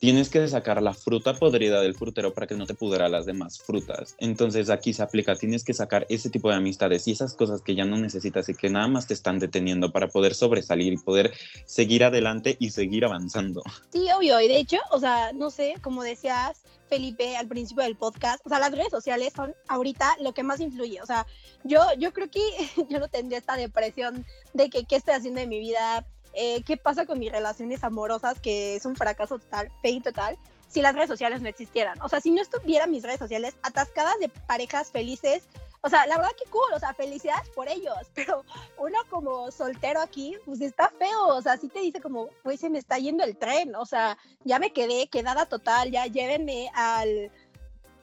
tienes 0.00 0.30
que 0.30 0.48
sacar 0.48 0.82
la 0.82 0.94
fruta 0.94 1.34
podrida 1.34 1.82
del 1.82 1.94
frutero 1.94 2.32
para 2.32 2.46
que 2.46 2.56
no 2.56 2.66
te 2.66 2.72
pudra 2.74 3.10
las 3.10 3.26
demás 3.26 3.60
frutas. 3.60 4.16
Entonces 4.18 4.70
aquí 4.70 4.94
se 4.94 5.02
aplica, 5.02 5.36
tienes 5.36 5.62
que 5.62 5.74
sacar 5.74 6.06
ese 6.08 6.30
tipo 6.30 6.48
de 6.48 6.56
amistades 6.56 7.06
y 7.06 7.12
esas 7.12 7.34
cosas 7.34 7.60
que 7.60 7.74
ya 7.74 7.84
no 7.84 7.98
necesitas 7.98 8.48
y 8.48 8.54
que 8.54 8.70
nada 8.70 8.88
más 8.88 9.06
te 9.06 9.12
están 9.12 9.38
deteniendo 9.38 9.92
para 9.92 10.08
poder 10.08 10.34
sobresalir 10.34 10.94
y 10.94 10.96
poder 10.96 11.34
seguir 11.66 12.02
adelante 12.02 12.56
y 12.58 12.70
seguir 12.70 13.04
avanzando. 13.04 13.62
Sí, 13.92 14.08
obvio, 14.16 14.40
y 14.40 14.48
de 14.48 14.58
hecho, 14.58 14.78
o 14.90 14.98
sea, 14.98 15.32
no 15.34 15.50
sé, 15.50 15.74
como 15.82 16.02
decías, 16.02 16.62
Felipe 16.88 17.36
al 17.36 17.46
principio 17.46 17.84
del 17.84 17.96
podcast, 17.96 18.44
o 18.46 18.48
sea, 18.48 18.58
las 18.58 18.72
redes 18.72 18.90
sociales 18.90 19.34
son 19.36 19.54
ahorita 19.68 20.16
lo 20.20 20.32
que 20.32 20.42
más 20.42 20.60
influye, 20.60 21.02
o 21.02 21.06
sea, 21.06 21.26
yo, 21.62 21.82
yo 21.98 22.14
creo 22.14 22.30
que 22.30 22.40
yo 22.88 22.98
no 22.98 23.08
tendría 23.08 23.38
esta 23.38 23.56
depresión 23.56 24.24
de 24.54 24.70
que 24.70 24.84
qué 24.84 24.96
estoy 24.96 25.14
haciendo 25.14 25.42
en 25.42 25.50
mi 25.50 25.58
vida, 25.58 26.06
eh, 26.32 26.62
qué 26.62 26.76
pasa 26.76 27.06
con 27.06 27.18
mis 27.18 27.32
relaciones 27.32 27.82
amorosas, 27.84 28.40
que 28.40 28.76
es 28.76 28.84
un 28.84 28.96
fracaso 28.96 29.38
total, 29.38 29.70
y 29.82 30.00
total, 30.00 30.38
si 30.68 30.80
las 30.82 30.94
redes 30.94 31.08
sociales 31.08 31.42
no 31.42 31.48
existieran. 31.48 32.00
O 32.02 32.08
sea, 32.08 32.20
si 32.20 32.30
no 32.30 32.40
estuvieran 32.40 32.90
mis 32.90 33.02
redes 33.02 33.18
sociales 33.18 33.56
atascadas 33.62 34.18
de 34.20 34.28
parejas 34.28 34.90
felices, 34.90 35.42
o 35.82 35.88
sea, 35.88 36.06
la 36.06 36.16
verdad 36.16 36.32
que 36.36 36.48
cool, 36.50 36.72
o 36.74 36.78
sea, 36.78 36.94
felicidades 36.94 37.48
por 37.50 37.68
ellos, 37.68 37.94
pero 38.14 38.44
uno 38.78 38.98
como 39.08 39.50
soltero 39.50 40.00
aquí, 40.00 40.36
pues 40.44 40.60
está 40.60 40.92
feo, 40.98 41.28
o 41.28 41.42
sea, 41.42 41.56
sí 41.56 41.68
te 41.68 41.80
dice 41.80 42.00
como, 42.00 42.28
pues 42.42 42.60
se 42.60 42.70
me 42.70 42.78
está 42.78 42.98
yendo 42.98 43.24
el 43.24 43.36
tren, 43.36 43.74
o 43.74 43.86
sea, 43.86 44.16
ya 44.44 44.58
me 44.58 44.72
quedé 44.72 45.08
quedada 45.08 45.46
total, 45.46 45.90
ya 45.90 46.06
llévenme 46.06 46.70
al 46.74 47.30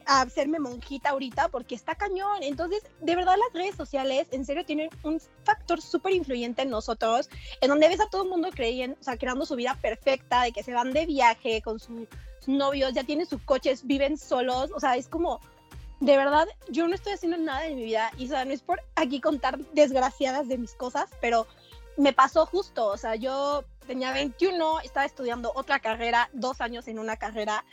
a 0.07 0.21
hacerme 0.21 0.57
monjita 0.57 1.09
ahorita 1.09 1.49
porque 1.49 1.75
está 1.75 1.93
cañón. 1.95 2.41
Entonces, 2.41 2.81
de 3.01 3.15
verdad 3.15 3.35
las 3.37 3.53
redes 3.53 3.75
sociales 3.75 4.27
en 4.31 4.45
serio 4.45 4.65
tienen 4.65 4.89
un 5.03 5.21
factor 5.43 5.81
súper 5.81 6.13
influyente 6.13 6.63
en 6.63 6.69
nosotros, 6.69 7.29
en 7.61 7.69
donde 7.69 7.89
ves 7.89 7.99
a 7.99 8.09
todo 8.09 8.23
el 8.23 8.29
mundo 8.29 8.49
creyendo, 8.51 8.97
o 8.99 9.03
sea, 9.03 9.17
creando 9.17 9.45
su 9.45 9.55
vida 9.55 9.77
perfecta, 9.81 10.43
de 10.43 10.51
que 10.53 10.63
se 10.63 10.73
van 10.73 10.93
de 10.93 11.05
viaje 11.05 11.61
con 11.61 11.79
sus 11.79 12.07
novios, 12.47 12.93
ya 12.93 13.03
tienen 13.03 13.27
sus 13.27 13.41
coches, 13.41 13.85
viven 13.85 14.17
solos, 14.17 14.71
o 14.73 14.79
sea, 14.79 14.95
es 14.95 15.09
como, 15.09 15.41
de 15.99 16.15
verdad, 16.15 16.47
yo 16.69 16.87
no 16.87 16.95
estoy 16.95 17.13
haciendo 17.13 17.37
nada 17.37 17.67
en 17.67 17.75
mi 17.75 17.83
vida 17.83 18.11
y, 18.17 18.25
o 18.25 18.29
sea, 18.29 18.45
no 18.45 18.53
es 18.53 18.61
por 18.61 18.81
aquí 18.95 19.19
contar 19.19 19.59
desgraciadas 19.73 20.47
de 20.47 20.57
mis 20.57 20.73
cosas, 20.73 21.09
pero 21.19 21.45
me 21.97 22.13
pasó 22.13 22.45
justo, 22.45 22.85
o 22.85 22.97
sea, 22.97 23.15
yo 23.15 23.65
tenía 23.87 24.13
21, 24.13 24.81
estaba 24.81 25.05
estudiando 25.05 25.51
otra 25.55 25.79
carrera, 25.79 26.29
dos 26.31 26.61
años 26.61 26.87
en 26.87 26.99
una 26.99 27.17
carrera, 27.17 27.65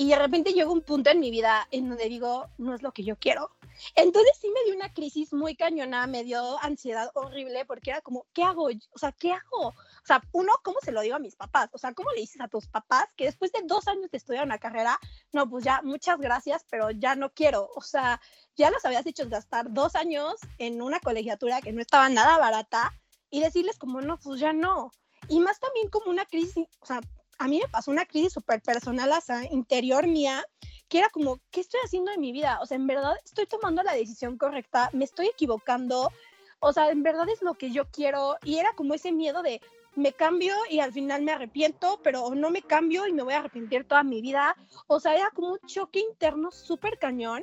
y 0.00 0.08
de 0.08 0.16
repente 0.16 0.54
llegó 0.54 0.72
un 0.72 0.80
punto 0.80 1.10
en 1.10 1.20
mi 1.20 1.30
vida 1.30 1.68
en 1.70 1.90
donde 1.90 2.08
digo, 2.08 2.48
no 2.56 2.74
es 2.74 2.80
lo 2.80 2.90
que 2.90 3.04
yo 3.04 3.16
quiero. 3.16 3.50
Entonces 3.94 4.32
sí 4.40 4.48
me 4.48 4.64
dio 4.64 4.74
una 4.74 4.94
crisis 4.94 5.34
muy 5.34 5.54
cañona, 5.54 6.06
me 6.06 6.24
dio 6.24 6.58
ansiedad 6.62 7.10
horrible 7.12 7.66
porque 7.66 7.90
era 7.90 8.00
como, 8.00 8.24
¿qué 8.32 8.42
hago? 8.42 8.70
O 8.92 8.98
sea, 8.98 9.12
¿qué 9.12 9.32
hago? 9.32 9.68
O 9.68 10.06
sea, 10.06 10.22
uno, 10.32 10.54
¿cómo 10.64 10.78
se 10.80 10.92
lo 10.92 11.02
digo 11.02 11.16
a 11.16 11.18
mis 11.18 11.36
papás? 11.36 11.68
O 11.74 11.76
sea, 11.78 11.92
¿cómo 11.92 12.10
le 12.12 12.22
dices 12.22 12.40
a 12.40 12.48
tus 12.48 12.66
papás 12.66 13.08
que 13.14 13.26
después 13.26 13.52
de 13.52 13.60
dos 13.64 13.88
años 13.88 14.10
de 14.10 14.16
estudiar 14.16 14.46
una 14.46 14.56
carrera, 14.56 14.98
no, 15.32 15.46
pues 15.50 15.64
ya, 15.64 15.82
muchas 15.82 16.18
gracias, 16.18 16.64
pero 16.70 16.90
ya 16.92 17.14
no 17.14 17.34
quiero? 17.34 17.68
O 17.74 17.82
sea, 17.82 18.22
ya 18.56 18.70
los 18.70 18.82
habías 18.86 19.04
hecho 19.04 19.28
gastar 19.28 19.70
dos 19.70 19.96
años 19.96 20.36
en 20.56 20.80
una 20.80 21.00
colegiatura 21.00 21.60
que 21.60 21.74
no 21.74 21.82
estaba 21.82 22.08
nada 22.08 22.38
barata 22.38 22.98
y 23.28 23.40
decirles 23.40 23.76
como, 23.76 24.00
no, 24.00 24.18
pues 24.18 24.40
ya 24.40 24.54
no. 24.54 24.92
Y 25.28 25.40
más 25.40 25.60
también 25.60 25.90
como 25.90 26.10
una 26.10 26.24
crisis, 26.24 26.66
o 26.80 26.86
sea, 26.86 27.02
a 27.40 27.48
mí 27.48 27.58
me 27.58 27.68
pasó 27.68 27.90
una 27.90 28.04
crisis 28.04 28.34
súper 28.34 28.60
personal, 28.60 29.10
sea, 29.22 29.42
interior 29.50 30.06
mía, 30.06 30.44
que 30.88 30.98
era 30.98 31.08
como, 31.08 31.40
¿qué 31.50 31.62
estoy 31.62 31.80
haciendo 31.82 32.12
en 32.12 32.20
mi 32.20 32.32
vida? 32.32 32.58
O 32.60 32.66
sea, 32.66 32.76
en 32.76 32.86
verdad 32.86 33.14
estoy 33.24 33.46
tomando 33.46 33.82
la 33.82 33.94
decisión 33.94 34.36
correcta, 34.36 34.90
me 34.92 35.04
estoy 35.06 35.28
equivocando, 35.28 36.12
o 36.60 36.72
sea, 36.74 36.90
en 36.90 37.02
verdad 37.02 37.26
es 37.30 37.40
lo 37.40 37.54
que 37.54 37.72
yo 37.72 37.86
quiero 37.90 38.36
y 38.44 38.58
era 38.58 38.74
como 38.74 38.92
ese 38.92 39.10
miedo 39.10 39.42
de, 39.42 39.62
me 39.96 40.12
cambio 40.12 40.54
y 40.68 40.80
al 40.80 40.92
final 40.92 41.22
me 41.22 41.32
arrepiento, 41.32 41.98
pero 42.04 42.34
no 42.34 42.50
me 42.50 42.60
cambio 42.60 43.06
y 43.06 43.12
me 43.14 43.22
voy 43.22 43.32
a 43.32 43.38
arrepentir 43.38 43.88
toda 43.88 44.02
mi 44.02 44.20
vida. 44.20 44.54
O 44.86 45.00
sea, 45.00 45.16
era 45.16 45.30
como 45.30 45.52
un 45.52 45.60
choque 45.60 46.00
interno 46.00 46.50
súper 46.50 46.98
cañón 46.98 47.42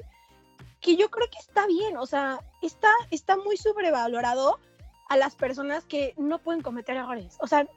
que 0.80 0.96
yo 0.96 1.10
creo 1.10 1.28
que 1.32 1.40
está 1.40 1.66
bien, 1.66 1.98
o 1.98 2.06
sea, 2.06 2.40
está, 2.62 2.92
está 3.10 3.36
muy 3.36 3.58
sobrevalorado 3.58 4.60
a 5.10 5.18
las 5.18 5.36
personas 5.36 5.86
que 5.86 6.14
no 6.18 6.38
pueden 6.38 6.62
cometer 6.62 6.98
errores. 6.98 7.36
O 7.40 7.48
sea, 7.48 7.68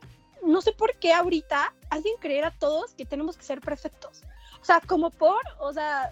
no 0.45 0.61
sé 0.61 0.73
por 0.73 0.95
qué 0.97 1.13
ahorita 1.13 1.75
hacen 1.91 2.13
creer 2.21 2.45
a 2.45 2.51
todos 2.51 2.95
que 2.95 3.05
tenemos 3.05 3.37
que 3.37 3.45
ser 3.45 3.61
perfectos. 3.61 4.23
O 4.61 4.65
sea, 4.65 4.81
como 4.81 5.11
por, 5.11 5.41
o 5.59 5.73
sea, 5.73 6.11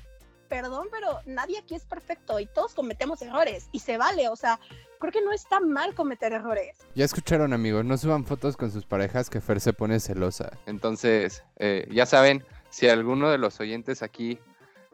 perdón, 0.49 0.88
pero 0.90 1.20
nadie 1.26 1.58
aquí 1.58 1.75
es 1.75 1.85
perfecto 1.85 2.40
y 2.40 2.47
todos 2.47 2.75
cometemos 2.75 3.20
errores 3.23 3.68
y 3.73 3.80
se 3.80 3.99
vale, 3.99 4.28
o 4.28 4.37
sea, 4.37 4.58
creo 4.99 5.12
que 5.12 5.23
no 5.23 5.32
está 5.32 5.61
mal 5.61 5.94
cometer 5.94 6.32
errores. 6.32 6.76
Ya 6.94 7.04
escucharon, 7.04 7.52
amigos, 7.52 7.85
no 7.85 7.97
suban 7.99 8.25
fotos 8.25 8.56
con 8.56 8.70
sus 8.70 8.87
parejas 8.87 9.30
que 9.30 9.40
Fer 9.40 9.61
se 9.61 9.73
pone 9.73 10.00
celosa. 10.00 10.58
Entonces, 10.66 11.44
eh, 11.56 11.87
ya 11.90 12.06
saben, 12.06 12.44
si 12.70 12.88
alguno 12.88 13.30
de 13.30 13.38
los 13.38 13.61
oyentes 13.61 14.02
aquí 14.02 14.38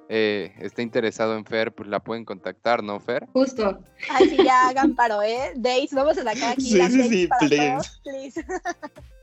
eh, 0.08 0.54
está 0.60 0.82
interesado 0.82 1.36
en 1.36 1.44
Fer, 1.44 1.72
pues 1.74 1.88
la 1.88 2.00
pueden 2.00 2.24
contactar, 2.24 2.82
¿no, 2.82 3.00
Fer? 3.00 3.26
Justo. 3.32 3.80
Ay, 4.10 4.28
sí, 4.28 4.36
ya 4.44 4.68
hagan 4.68 4.94
paro, 4.94 5.22
¿eh? 5.22 5.52
Days, 5.56 5.92
vamos 5.92 6.18
a 6.18 6.24
sacar 6.24 6.52
aquí 6.52 6.62
Sí, 6.70 6.76
las 6.78 6.92
sí, 6.92 7.02
sí, 7.08 7.26
para 7.26 7.38
please. 7.48 7.70
todos, 7.72 8.00
please. 8.04 8.44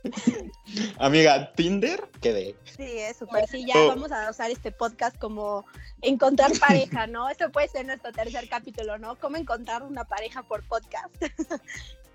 Amiga, 0.98 1.52
Tinder, 1.54 2.02
quedé. 2.20 2.56
Sí, 2.64 2.82
es 2.98 3.16
súper. 3.18 3.46
Sí, 3.48 3.64
ya 3.66 3.74
Oh. 3.78 3.88
vamos 3.88 4.10
a 4.10 4.28
usar 4.30 4.50
este 4.50 4.72
podcast 4.72 5.16
como 5.18 5.64
encontrar 6.00 6.50
pareja, 6.58 7.06
¿no? 7.06 7.28
Eso 7.28 7.50
puede 7.50 7.68
ser 7.68 7.86
nuestro 7.86 8.10
tercer 8.12 8.48
capítulo, 8.48 8.98
¿no? 8.98 9.16
Cómo 9.16 9.36
encontrar 9.36 9.82
una 9.84 10.04
pareja 10.04 10.42
por 10.42 10.66
podcast. 10.66 11.14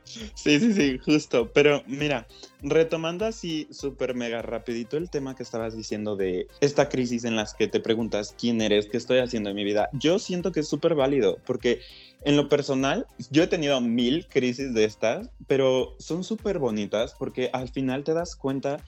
Sí, 0.08 0.60
sí, 0.60 0.74
sí, 0.74 0.98
justo. 1.00 1.52
Pero 1.54 1.84
mira, 1.88 2.28
retomando 2.62 3.26
así 3.26 3.68
súper 3.72 4.16
mega 4.16 4.42
rapidito 4.42 4.98
el 4.98 5.10
tema 5.10 5.36
que 5.36 5.44
estabas 5.44 5.76
diciendo 5.76 6.16
de 6.16 6.48
esta 6.62 6.90
crisis 6.90 7.24
en 7.26 7.36
las 7.36 7.54
que 7.54 7.68
te 7.68 7.80
preguntas 7.80 8.36
quién 8.38 8.62
eres, 8.62 8.88
qué 8.88 8.98
estoy 8.98 9.20
haciendo 9.20 9.50
en 9.50 9.56
mi 9.56 9.64
vida, 9.64 9.90
yo 9.94 10.20
siento 10.20 10.52
que 10.52 10.62
es 10.62 10.68
súper 10.68 10.96
válido 10.96 11.38
porque 11.46 11.82
en 12.24 12.36
lo 12.36 12.50
personal 12.50 13.06
yo 13.32 13.44
he 13.44 13.48
tenido 13.48 13.80
mil 13.82 14.28
crisis 14.28 14.74
de 14.74 14.86
estas, 14.86 15.30
pero 15.48 15.96
son 16.00 16.24
súper 16.24 16.60
bonitas 16.60 17.16
porque 17.18 17.50
al 17.54 17.70
final 17.70 18.04
te 18.04 18.14
das 18.14 18.36
cuenta 18.36 18.84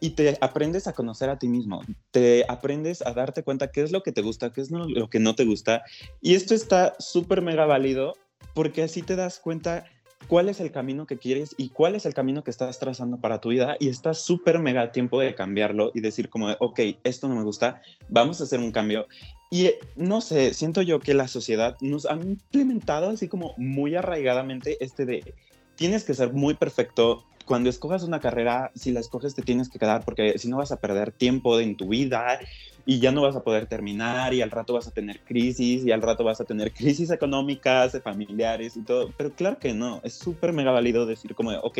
y 0.00 0.10
te 0.10 0.36
aprendes 0.40 0.88
a 0.88 0.94
conocer 0.94 1.30
a 1.30 1.38
ti 1.38 1.46
mismo, 1.46 1.80
te 2.10 2.44
aprendes 2.48 3.02
a 3.02 3.12
darte 3.12 3.44
cuenta 3.44 3.70
qué 3.70 3.82
es 3.82 3.92
lo 3.92 4.02
que 4.02 4.10
te 4.10 4.20
gusta, 4.20 4.52
qué 4.52 4.60
es 4.60 4.70
lo 4.72 5.08
que 5.08 5.20
no 5.20 5.36
te 5.36 5.44
gusta. 5.44 5.84
Y 6.20 6.34
esto 6.34 6.54
está 6.54 6.96
súper 6.98 7.40
mega 7.40 7.66
válido 7.66 8.14
porque 8.52 8.82
así 8.82 9.02
te 9.02 9.14
das 9.14 9.38
cuenta 9.38 9.84
cuál 10.28 10.48
es 10.48 10.60
el 10.60 10.70
camino 10.72 11.06
que 11.06 11.18
quieres 11.18 11.54
y 11.56 11.70
cuál 11.70 11.94
es 11.94 12.06
el 12.06 12.14
camino 12.14 12.44
que 12.44 12.50
estás 12.50 12.78
trazando 12.78 13.18
para 13.18 13.40
tu 13.40 13.50
vida 13.50 13.76
y 13.78 13.88
estás 13.88 14.22
súper 14.22 14.58
mega 14.58 14.92
tiempo 14.92 15.20
de 15.20 15.34
cambiarlo 15.34 15.90
y 15.94 16.00
decir 16.00 16.28
como, 16.28 16.48
de, 16.48 16.56
ok, 16.60 16.80
esto 17.04 17.28
no 17.28 17.36
me 17.36 17.44
gusta, 17.44 17.82
vamos 18.08 18.40
a 18.40 18.44
hacer 18.44 18.60
un 18.60 18.72
cambio. 18.72 19.06
Y 19.50 19.66
eh, 19.66 19.78
no 19.96 20.20
sé, 20.20 20.54
siento 20.54 20.82
yo 20.82 21.00
que 21.00 21.14
la 21.14 21.28
sociedad 21.28 21.76
nos 21.80 22.06
ha 22.06 22.14
implementado 22.14 23.10
así 23.10 23.28
como 23.28 23.54
muy 23.58 23.94
arraigadamente 23.94 24.82
este 24.82 25.04
de, 25.04 25.34
tienes 25.76 26.04
que 26.04 26.14
ser 26.14 26.32
muy 26.32 26.54
perfecto. 26.54 27.24
Cuando 27.44 27.70
escojas 27.70 28.02
una 28.02 28.20
carrera, 28.20 28.70
si 28.74 28.92
la 28.92 29.00
escoges 29.00 29.34
te 29.34 29.42
tienes 29.42 29.68
que 29.68 29.78
quedar 29.78 30.04
porque 30.04 30.38
si 30.38 30.48
no 30.48 30.58
vas 30.58 30.72
a 30.72 30.80
perder 30.80 31.12
tiempo 31.12 31.58
en 31.60 31.76
tu 31.76 31.88
vida 31.88 32.40
y 32.84 33.00
ya 33.00 33.12
no 33.12 33.22
vas 33.22 33.36
a 33.36 33.42
poder 33.42 33.66
terminar 33.66 34.34
y 34.34 34.42
al 34.42 34.50
rato 34.50 34.74
vas 34.74 34.86
a 34.86 34.90
tener 34.90 35.20
crisis 35.20 35.84
y 35.84 35.92
al 35.92 36.02
rato 36.02 36.24
vas 36.24 36.40
a 36.40 36.44
tener 36.44 36.72
crisis 36.74 37.10
económicas, 37.10 38.00
familiares 38.02 38.76
y 38.76 38.82
todo. 38.82 39.12
Pero 39.16 39.32
claro 39.32 39.58
que 39.58 39.74
no, 39.74 40.00
es 40.04 40.14
súper 40.14 40.52
mega 40.52 40.70
válido 40.70 41.06
decir 41.06 41.34
como 41.34 41.50
de, 41.50 41.58
ok, 41.62 41.78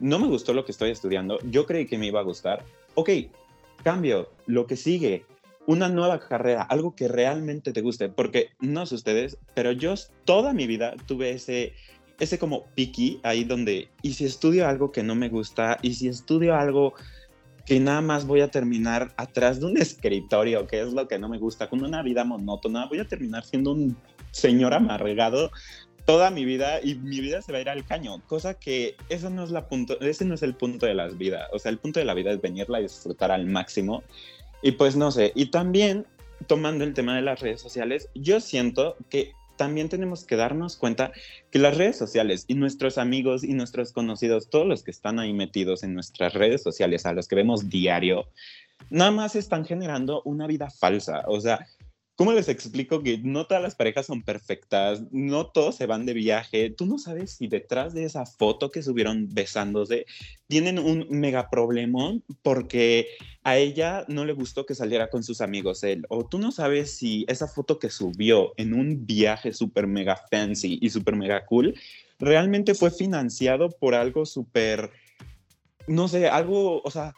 no 0.00 0.18
me 0.18 0.28
gustó 0.28 0.52
lo 0.54 0.64
que 0.64 0.72
estoy 0.72 0.90
estudiando, 0.90 1.38
yo 1.44 1.66
creí 1.66 1.86
que 1.86 1.98
me 1.98 2.06
iba 2.06 2.20
a 2.20 2.24
gustar, 2.24 2.64
ok, 2.94 3.10
cambio, 3.84 4.30
lo 4.46 4.66
que 4.66 4.76
sigue, 4.76 5.26
una 5.66 5.88
nueva 5.88 6.18
carrera, 6.18 6.62
algo 6.62 6.96
que 6.96 7.06
realmente 7.06 7.72
te 7.72 7.82
guste, 7.82 8.08
porque 8.08 8.48
no 8.60 8.86
sé 8.86 8.94
ustedes, 8.94 9.36
pero 9.54 9.72
yo 9.72 9.94
toda 10.24 10.52
mi 10.52 10.66
vida 10.66 10.94
tuve 11.06 11.30
ese 11.30 11.74
ese 12.20 12.38
como 12.38 12.66
piqui 12.74 13.20
ahí 13.22 13.44
donde, 13.44 13.90
y 14.02 14.12
si 14.12 14.24
estudio 14.26 14.68
algo 14.68 14.92
que 14.92 15.02
no 15.02 15.14
me 15.14 15.28
gusta, 15.28 15.78
y 15.82 15.94
si 15.94 16.08
estudio 16.08 16.54
algo 16.54 16.94
que 17.66 17.80
nada 17.80 18.00
más 18.00 18.26
voy 18.26 18.42
a 18.42 18.48
terminar 18.48 19.12
atrás 19.16 19.60
de 19.60 19.66
un 19.66 19.76
escritorio, 19.78 20.66
que 20.66 20.80
es 20.80 20.92
lo 20.92 21.08
que 21.08 21.18
no 21.18 21.28
me 21.28 21.38
gusta, 21.38 21.68
con 21.68 21.82
una 21.82 22.02
vida 22.02 22.24
monótona, 22.24 22.86
voy 22.86 23.00
a 23.00 23.08
terminar 23.08 23.44
siendo 23.44 23.72
un 23.72 23.96
señor 24.30 24.74
amargado 24.74 25.50
toda 26.04 26.30
mi 26.30 26.44
vida 26.44 26.80
y 26.82 26.94
mi 26.96 27.20
vida 27.20 27.42
se 27.42 27.52
va 27.52 27.58
a 27.58 27.60
ir 27.60 27.68
al 27.68 27.84
caño, 27.84 28.20
cosa 28.26 28.54
que 28.54 28.96
eso 29.08 29.30
no 29.30 29.44
es 29.44 29.50
la 29.50 29.68
punto, 29.68 30.00
ese 30.00 30.24
no 30.24 30.34
es 30.34 30.42
el 30.42 30.54
punto 30.54 30.86
de 30.86 30.94
las 30.94 31.16
vidas, 31.16 31.48
o 31.52 31.58
sea, 31.58 31.70
el 31.70 31.78
punto 31.78 32.00
de 32.00 32.06
la 32.06 32.14
vida 32.14 32.32
es 32.32 32.40
venirla 32.40 32.78
a 32.78 32.80
disfrutar 32.80 33.30
al 33.30 33.46
máximo. 33.46 34.02
Y 34.62 34.72
pues 34.72 34.96
no 34.96 35.10
sé, 35.10 35.32
y 35.34 35.46
también 35.46 36.06
tomando 36.46 36.84
el 36.84 36.94
tema 36.94 37.16
de 37.16 37.22
las 37.22 37.40
redes 37.40 37.60
sociales, 37.60 38.08
yo 38.14 38.40
siento 38.40 38.96
que 39.08 39.32
también 39.60 39.90
tenemos 39.90 40.24
que 40.24 40.36
darnos 40.36 40.78
cuenta 40.78 41.12
que 41.50 41.58
las 41.58 41.76
redes 41.76 41.98
sociales 41.98 42.46
y 42.48 42.54
nuestros 42.54 42.96
amigos 42.96 43.44
y 43.44 43.52
nuestros 43.52 43.92
conocidos, 43.92 44.48
todos 44.48 44.66
los 44.66 44.82
que 44.82 44.90
están 44.90 45.18
ahí 45.18 45.34
metidos 45.34 45.82
en 45.82 45.92
nuestras 45.92 46.32
redes 46.32 46.62
sociales, 46.62 47.04
a 47.04 47.12
los 47.12 47.28
que 47.28 47.36
vemos 47.36 47.68
diario, 47.68 48.24
nada 48.88 49.10
más 49.10 49.36
están 49.36 49.66
generando 49.66 50.22
una 50.24 50.46
vida 50.46 50.70
falsa. 50.70 51.24
O 51.26 51.42
sea, 51.42 51.66
¿cómo 52.20 52.34
les 52.34 52.50
explico 52.50 53.02
que 53.02 53.16
no 53.16 53.46
todas 53.46 53.62
las 53.62 53.74
parejas 53.74 54.04
son 54.04 54.22
perfectas? 54.22 55.04
No 55.10 55.46
todos 55.46 55.76
se 55.76 55.86
van 55.86 56.04
de 56.04 56.12
viaje. 56.12 56.68
Tú 56.68 56.84
no 56.84 56.98
sabes 56.98 57.32
si 57.32 57.48
detrás 57.48 57.94
de 57.94 58.04
esa 58.04 58.26
foto 58.26 58.70
que 58.70 58.82
subieron 58.82 59.32
besándose 59.32 60.04
tienen 60.46 60.78
un 60.78 61.06
mega 61.08 61.48
problemón 61.48 62.22
porque 62.42 63.06
a 63.42 63.56
ella 63.56 64.04
no 64.06 64.26
le 64.26 64.34
gustó 64.34 64.66
que 64.66 64.74
saliera 64.74 65.08
con 65.08 65.22
sus 65.22 65.40
amigos 65.40 65.82
él. 65.82 66.04
O 66.10 66.26
tú 66.26 66.38
no 66.38 66.52
sabes 66.52 66.94
si 66.94 67.24
esa 67.26 67.48
foto 67.48 67.78
que 67.78 67.88
subió 67.88 68.52
en 68.58 68.74
un 68.74 69.06
viaje 69.06 69.54
súper 69.54 69.86
mega 69.86 70.20
fancy 70.30 70.78
y 70.78 70.90
súper 70.90 71.16
mega 71.16 71.46
cool 71.46 71.74
realmente 72.18 72.74
fue 72.74 72.90
financiado 72.90 73.70
por 73.70 73.94
algo 73.94 74.26
súper, 74.26 74.90
no 75.86 76.06
sé, 76.06 76.28
algo, 76.28 76.82
o 76.82 76.90
sea, 76.90 77.14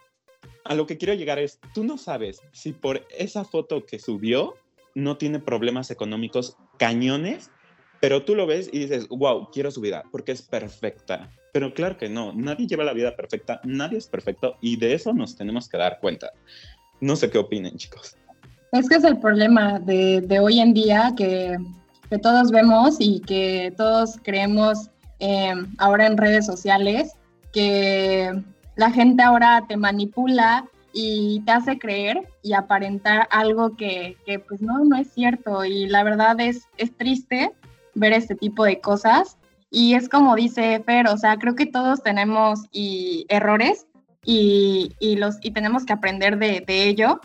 a 0.63 0.75
lo 0.75 0.87
que 0.87 0.97
quiero 0.97 1.13
llegar 1.13 1.39
es, 1.39 1.59
tú 1.73 1.83
no 1.83 1.97
sabes 1.97 2.39
si 2.53 2.71
por 2.71 3.05
esa 3.09 3.43
foto 3.43 3.85
que 3.85 3.99
subió 3.99 4.55
no 4.95 5.17
tiene 5.17 5.39
problemas 5.39 5.91
económicos 5.91 6.57
cañones, 6.77 7.51
pero 7.99 8.23
tú 8.23 8.35
lo 8.35 8.45
ves 8.45 8.69
y 8.71 8.79
dices, 8.79 9.07
wow, 9.09 9.49
quiero 9.51 9.71
su 9.71 9.81
vida 9.81 10.03
porque 10.11 10.33
es 10.33 10.41
perfecta. 10.41 11.29
Pero 11.53 11.73
claro 11.73 11.97
que 11.97 12.09
no, 12.09 12.33
nadie 12.33 12.67
lleva 12.67 12.83
la 12.83 12.93
vida 12.93 13.15
perfecta, 13.15 13.61
nadie 13.63 13.97
es 13.97 14.07
perfecto 14.07 14.57
y 14.61 14.75
de 14.77 14.93
eso 14.93 15.13
nos 15.13 15.35
tenemos 15.35 15.69
que 15.69 15.77
dar 15.77 15.99
cuenta. 15.99 16.31
No 16.99 17.15
sé 17.15 17.29
qué 17.29 17.37
opinen, 17.37 17.77
chicos. 17.77 18.17
Es 18.71 18.89
que 18.89 18.95
es 18.95 19.03
el 19.03 19.19
problema 19.19 19.79
de, 19.79 20.39
hoy 20.41 20.59
en 20.59 20.73
día 20.73 21.13
que, 21.15 21.57
que, 22.09 22.17
todos 22.17 22.49
vemos 22.49 22.97
y 22.99 23.19
que 23.21 23.71
todos 23.77 24.17
creemos 24.23 24.89
eh, 25.19 25.53
ahora 25.77 26.07
en 26.07 26.17
redes 26.17 26.45
sociales, 26.45 27.13
que 27.51 28.33
la 28.75 28.91
gente 28.91 29.21
ahora 29.21 29.63
te 29.67 29.77
manipula 29.77 30.65
y 30.93 31.41
te 31.45 31.51
hace 31.51 31.79
creer 31.79 32.29
y 32.43 32.53
aparentar 32.53 33.27
algo 33.31 33.75
que, 33.75 34.15
que, 34.25 34.37
pues 34.37 34.61
no, 34.61 34.85
no 34.85 34.95
es 34.95 35.11
cierto. 35.11 35.65
Y 35.65 35.87
la 35.87 36.03
verdad 36.03 36.39
es, 36.39 36.67
es 36.77 36.95
triste 36.95 37.51
ver 37.95 38.13
este 38.13 38.35
tipo 38.35 38.63
de 38.63 38.79
cosas. 38.79 39.37
Y 39.71 39.95
es 39.95 40.07
como 40.07 40.35
dice 40.35 40.81
Fer, 40.85 41.07
o 41.07 41.17
sea, 41.17 41.37
creo 41.37 41.55
que 41.55 41.65
todos 41.65 42.03
tenemos 42.03 42.65
y, 42.71 43.25
errores 43.27 43.87
y, 44.23 44.95
y, 44.99 45.15
los, 45.15 45.37
y 45.41 45.49
tenemos 45.51 45.83
que 45.83 45.93
aprender 45.93 46.37
de, 46.37 46.63
de 46.65 46.87
ello, 46.87 47.19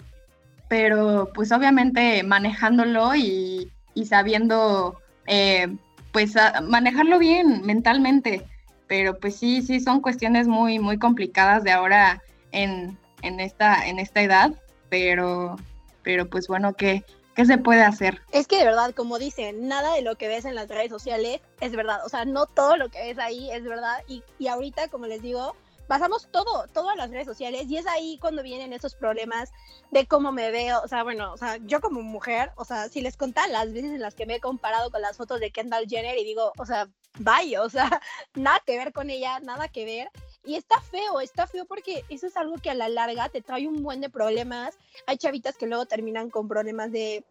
pero 0.68 1.30
pues 1.34 1.52
obviamente 1.52 2.22
manejándolo 2.22 3.14
y, 3.14 3.70
y 3.92 4.06
sabiendo 4.06 4.98
eh, 5.26 5.68
pues 6.10 6.34
manejarlo 6.66 7.18
bien 7.18 7.66
mentalmente. 7.66 8.46
Pero 8.86 9.18
pues 9.18 9.36
sí, 9.36 9.60
sí, 9.60 9.80
son 9.80 10.00
cuestiones 10.00 10.48
muy, 10.48 10.78
muy 10.78 10.98
complicadas 10.98 11.64
de 11.64 11.72
ahora 11.72 12.22
en, 12.52 12.96
en, 13.22 13.40
esta, 13.40 13.86
en 13.86 13.98
esta 13.98 14.22
edad, 14.22 14.52
pero, 14.88 15.56
pero 16.02 16.28
pues 16.28 16.48
bueno, 16.48 16.74
¿qué, 16.74 17.04
¿qué 17.34 17.44
se 17.44 17.58
puede 17.58 17.82
hacer? 17.82 18.22
Es 18.32 18.46
que 18.46 18.58
de 18.58 18.64
verdad, 18.64 18.94
como 18.94 19.18
dicen, 19.18 19.68
nada 19.68 19.94
de 19.94 20.02
lo 20.02 20.16
que 20.16 20.28
ves 20.28 20.44
en 20.44 20.54
las 20.54 20.68
redes 20.68 20.90
sociales 20.90 21.40
es 21.60 21.72
verdad. 21.72 22.04
O 22.04 22.08
sea, 22.08 22.24
no 22.24 22.46
todo 22.46 22.76
lo 22.76 22.88
que 22.88 23.00
ves 23.00 23.18
ahí 23.18 23.50
es 23.50 23.64
verdad. 23.64 24.02
Y, 24.06 24.22
y 24.38 24.48
ahorita, 24.48 24.88
como 24.88 25.06
les 25.06 25.22
digo, 25.22 25.54
basamos 25.88 26.28
todo, 26.30 26.66
todo 26.72 26.92
en 26.92 26.98
las 26.98 27.10
redes 27.10 27.26
sociales 27.26 27.64
y 27.66 27.78
es 27.78 27.86
ahí 27.86 28.18
cuando 28.20 28.42
vienen 28.42 28.72
esos 28.72 28.94
problemas 28.94 29.50
de 29.90 30.06
cómo 30.06 30.30
me 30.30 30.50
veo, 30.50 30.80
o 30.82 30.88
sea, 30.88 31.02
bueno, 31.02 31.32
o 31.32 31.36
sea, 31.36 31.56
yo 31.64 31.80
como 31.80 32.02
mujer, 32.02 32.52
o 32.56 32.64
sea, 32.64 32.88
si 32.88 33.00
les 33.00 33.16
contara 33.16 33.48
las 33.48 33.72
veces 33.72 33.92
en 33.92 34.00
las 34.00 34.14
que 34.14 34.26
me 34.26 34.36
he 34.36 34.40
comparado 34.40 34.90
con 34.90 35.00
las 35.00 35.16
fotos 35.16 35.40
de 35.40 35.50
Kendall 35.50 35.88
Jenner 35.88 36.16
y 36.18 36.24
digo, 36.24 36.52
o 36.58 36.66
sea, 36.66 36.88
vaya, 37.18 37.62
o 37.62 37.70
sea, 37.70 38.00
nada 38.34 38.62
que 38.64 38.76
ver 38.76 38.92
con 38.92 39.10
ella, 39.10 39.40
nada 39.40 39.68
que 39.68 39.84
ver. 39.84 40.10
Y 40.44 40.54
está 40.54 40.80
feo, 40.80 41.20
está 41.20 41.46
feo 41.46 41.66
porque 41.66 42.04
eso 42.08 42.26
es 42.26 42.36
algo 42.36 42.56
que 42.56 42.70
a 42.70 42.74
la 42.74 42.88
larga 42.88 43.28
te 43.28 43.42
trae 43.42 43.66
un 43.66 43.82
buen 43.82 44.00
de 44.00 44.08
problemas. 44.08 44.78
Hay 45.06 45.18
chavitas 45.18 45.56
que 45.56 45.66
luego 45.66 45.86
terminan 45.86 46.30
con 46.30 46.48
problemas 46.48 46.92
de 46.92 47.24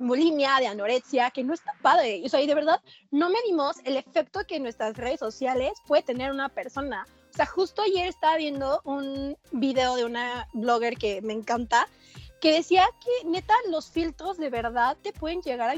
bulimia, 0.00 0.56
de 0.60 0.66
anorexia, 0.66 1.30
que 1.30 1.44
no 1.44 1.54
está 1.54 1.72
padre. 1.82 2.22
O 2.24 2.28
sea, 2.28 2.40
y 2.40 2.46
de 2.46 2.54
verdad 2.54 2.80
no 3.10 3.30
medimos 3.30 3.76
el 3.84 3.96
efecto 3.96 4.40
que 4.46 4.60
nuestras 4.60 4.96
redes 4.96 5.20
sociales 5.20 5.72
puede 5.86 6.02
tener 6.02 6.30
una 6.30 6.48
persona. 6.48 7.06
O 7.32 7.36
sea, 7.36 7.46
justo 7.46 7.82
ayer 7.82 8.06
estaba 8.06 8.36
viendo 8.36 8.80
un 8.84 9.36
video 9.52 9.96
de 9.96 10.04
una 10.04 10.48
blogger 10.54 10.96
que 10.96 11.20
me 11.22 11.32
encanta, 11.32 11.88
que 12.40 12.52
decía 12.52 12.88
que 13.02 13.28
neta 13.28 13.54
los 13.70 13.90
filtros 13.90 14.38
de 14.38 14.50
verdad 14.50 14.96
te 15.02 15.12
pueden 15.12 15.42
llegar 15.42 15.70
a, 15.70 15.74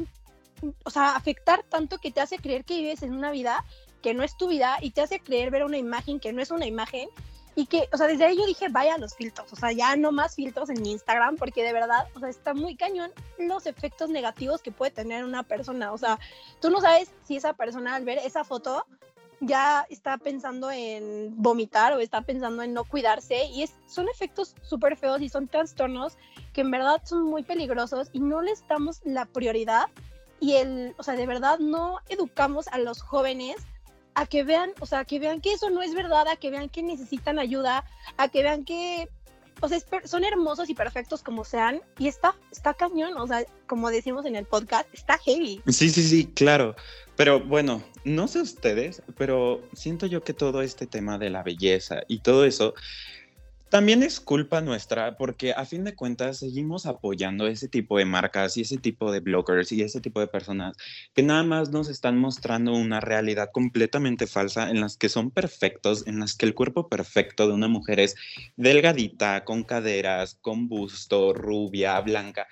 o 0.85 0.91
sea, 0.91 1.17
afectar 1.17 1.63
tanto 1.65 1.99
que 1.99 2.11
te 2.11 2.21
hace 2.21 2.39
creer 2.39 2.65
que 2.65 2.77
vives 2.77 3.03
en 3.03 3.15
una 3.15 3.31
vida 3.31 3.65
que 4.03 4.15
no 4.15 4.23
es 4.23 4.37
tu 4.37 4.49
vida 4.49 4.79
y 4.81 4.91
te 4.91 5.03
hace 5.03 5.21
creer 5.21 5.51
ver 5.51 5.65
una 5.65 5.79
imagen 5.79 6.21
que 6.21 6.33
no 6.33 6.43
es 6.43 6.51
una 6.51 6.67
imagen 6.67 7.09
y 7.55 7.67
que, 7.67 7.89
o 7.93 7.97
sea, 7.97 8.07
desde 8.07 8.25
ahí 8.25 8.37
yo 8.37 8.47
dije, 8.47 8.69
vaya 8.71 8.97
los 8.97 9.15
filtros, 9.15 9.53
o 9.53 9.57
sea, 9.57 9.73
ya 9.73 9.97
no 9.97 10.13
más 10.13 10.37
filtros 10.37 10.71
en 10.71 10.85
Instagram, 10.87 11.37
porque 11.37 11.65
de 11.65 11.73
verdad, 11.73 12.07
o 12.15 12.21
sea, 12.21 12.29
está 12.29 12.55
muy 12.55 12.77
cañón 12.77 13.11
los 13.39 13.67
efectos 13.67 14.09
negativos 14.09 14.63
que 14.63 14.73
puede 14.73 14.93
tener 14.93 15.25
una 15.25 15.43
persona, 15.43 15.93
o 15.93 15.99
sea, 15.99 16.19
tú 16.61 16.71
no 16.71 16.81
sabes 16.81 17.11
si 17.27 17.37
esa 17.37 17.53
persona 17.55 17.97
al 17.97 18.05
ver 18.05 18.19
esa 18.19 18.45
foto 18.45 18.87
ya 19.41 19.87
está 19.89 20.19
pensando 20.19 20.71
en 20.71 21.35
vomitar 21.43 21.95
o 21.95 22.01
está 22.01 22.21
pensando 22.23 22.63
en 22.63 22.75
no 22.75 22.85
cuidarse 22.85 23.47
y 23.47 23.63
es, 23.63 23.73
son 23.87 24.09
efectos 24.09 24.55
súper 24.63 24.97
feos 24.97 25.21
y 25.23 25.31
son 25.31 25.49
trastornos 25.49 26.19
que 26.53 26.61
en 26.61 26.71
verdad 26.71 27.01
son 27.05 27.25
muy 27.25 27.43
peligrosos 27.43 28.11
y 28.13 28.21
no 28.21 28.43
les 28.43 28.67
damos 28.69 29.01
la 29.05 29.25
prioridad 29.25 29.89
y 30.41 30.55
el, 30.55 30.95
o 30.99 31.03
sea, 31.03 31.15
de 31.15 31.27
verdad 31.27 31.59
no 31.59 31.99
educamos 32.09 32.69
a 32.69 32.79
los 32.79 33.03
jóvenes 33.03 33.57
a 34.21 34.27
que 34.27 34.45
vean, 34.45 34.73
o 34.81 34.87
sea, 34.87 35.07
que 35.07 35.19
vean 35.19 35.41
que 35.41 35.55
eso 35.55 35.71
no 35.71 35.81
es 35.81 35.95
verdad, 35.95 36.29
a 36.29 36.37
que 36.37 36.51
vean 36.51 36.69
que 36.69 36.83
necesitan 36.83 37.39
ayuda, 37.39 37.87
a 38.19 38.29
que 38.29 38.43
vean 38.43 38.67
que, 38.67 39.09
o 39.63 39.69
sea, 39.69 39.79
son 40.05 40.25
hermosos 40.25 40.69
y 40.69 40.75
perfectos 40.75 41.23
como 41.23 41.43
sean, 41.43 41.81
y 41.97 42.07
está, 42.07 42.35
está 42.53 42.75
cañón, 42.75 43.17
o 43.17 43.27
sea, 43.27 43.47
como 43.67 43.89
decimos 43.89 44.27
en 44.27 44.37
el 44.37 44.45
podcast, 44.45 44.87
está 44.93 45.17
heavy. 45.17 45.63
Sí, 45.69 45.89
sí, 45.89 46.03
sí, 46.03 46.27
claro. 46.27 46.77
Pero 47.17 47.41
bueno, 47.41 47.83
no 48.05 48.29
sé 48.29 48.43
ustedes, 48.43 49.03
pero 49.17 49.63
siento 49.73 50.05
yo 50.05 50.23
que 50.23 50.35
todo 50.35 50.61
este 50.61 50.87
tema 50.87 51.17
de 51.17 51.31
la 51.31 51.43
belleza 51.43 52.03
y 52.07 52.19
todo 52.19 52.45
eso 52.45 52.75
también 53.71 54.03
es 54.03 54.21
culpa 54.21 54.61
nuestra 54.61 55.17
porque 55.17 55.53
a 55.53 55.65
fin 55.65 55.85
de 55.85 55.95
cuentas 55.95 56.39
seguimos 56.39 56.87
apoyando 56.87 57.47
ese 57.47 57.69
tipo 57.69 57.97
de 57.99 58.05
marcas 58.05 58.57
y 58.57 58.63
ese 58.63 58.79
tipo 58.79 59.13
de 59.13 59.21
bloggers 59.21 59.71
y 59.71 59.83
ese 59.83 60.01
tipo 60.01 60.19
de 60.21 60.27
personas 60.27 60.77
que 61.15 61.23
nada 61.23 61.45
más 61.45 61.71
nos 61.71 61.89
están 61.89 62.19
mostrando 62.19 62.75
una 62.75 63.01
realidad 63.01 63.51
completamente 63.53 64.27
falsa 64.27 64.69
en 64.71 64.81
las 64.81 64.97
que 64.97 65.09
son 65.09 65.31
perfectos, 65.31 66.07
en 66.09 66.19
las 66.19 66.37
que 66.37 66.47
el 66.47 66.55
cuerpo 66.55 66.89
perfecto 66.89 67.47
de 67.47 67.55
una 67.55 67.69
mujer 67.69 68.01
es 68.01 68.17
delgadita, 68.57 69.45
con 69.45 69.63
caderas, 69.63 70.37
con 70.41 70.69
busto, 70.69 71.33
rubia, 71.33 72.01
blanca 72.01 72.49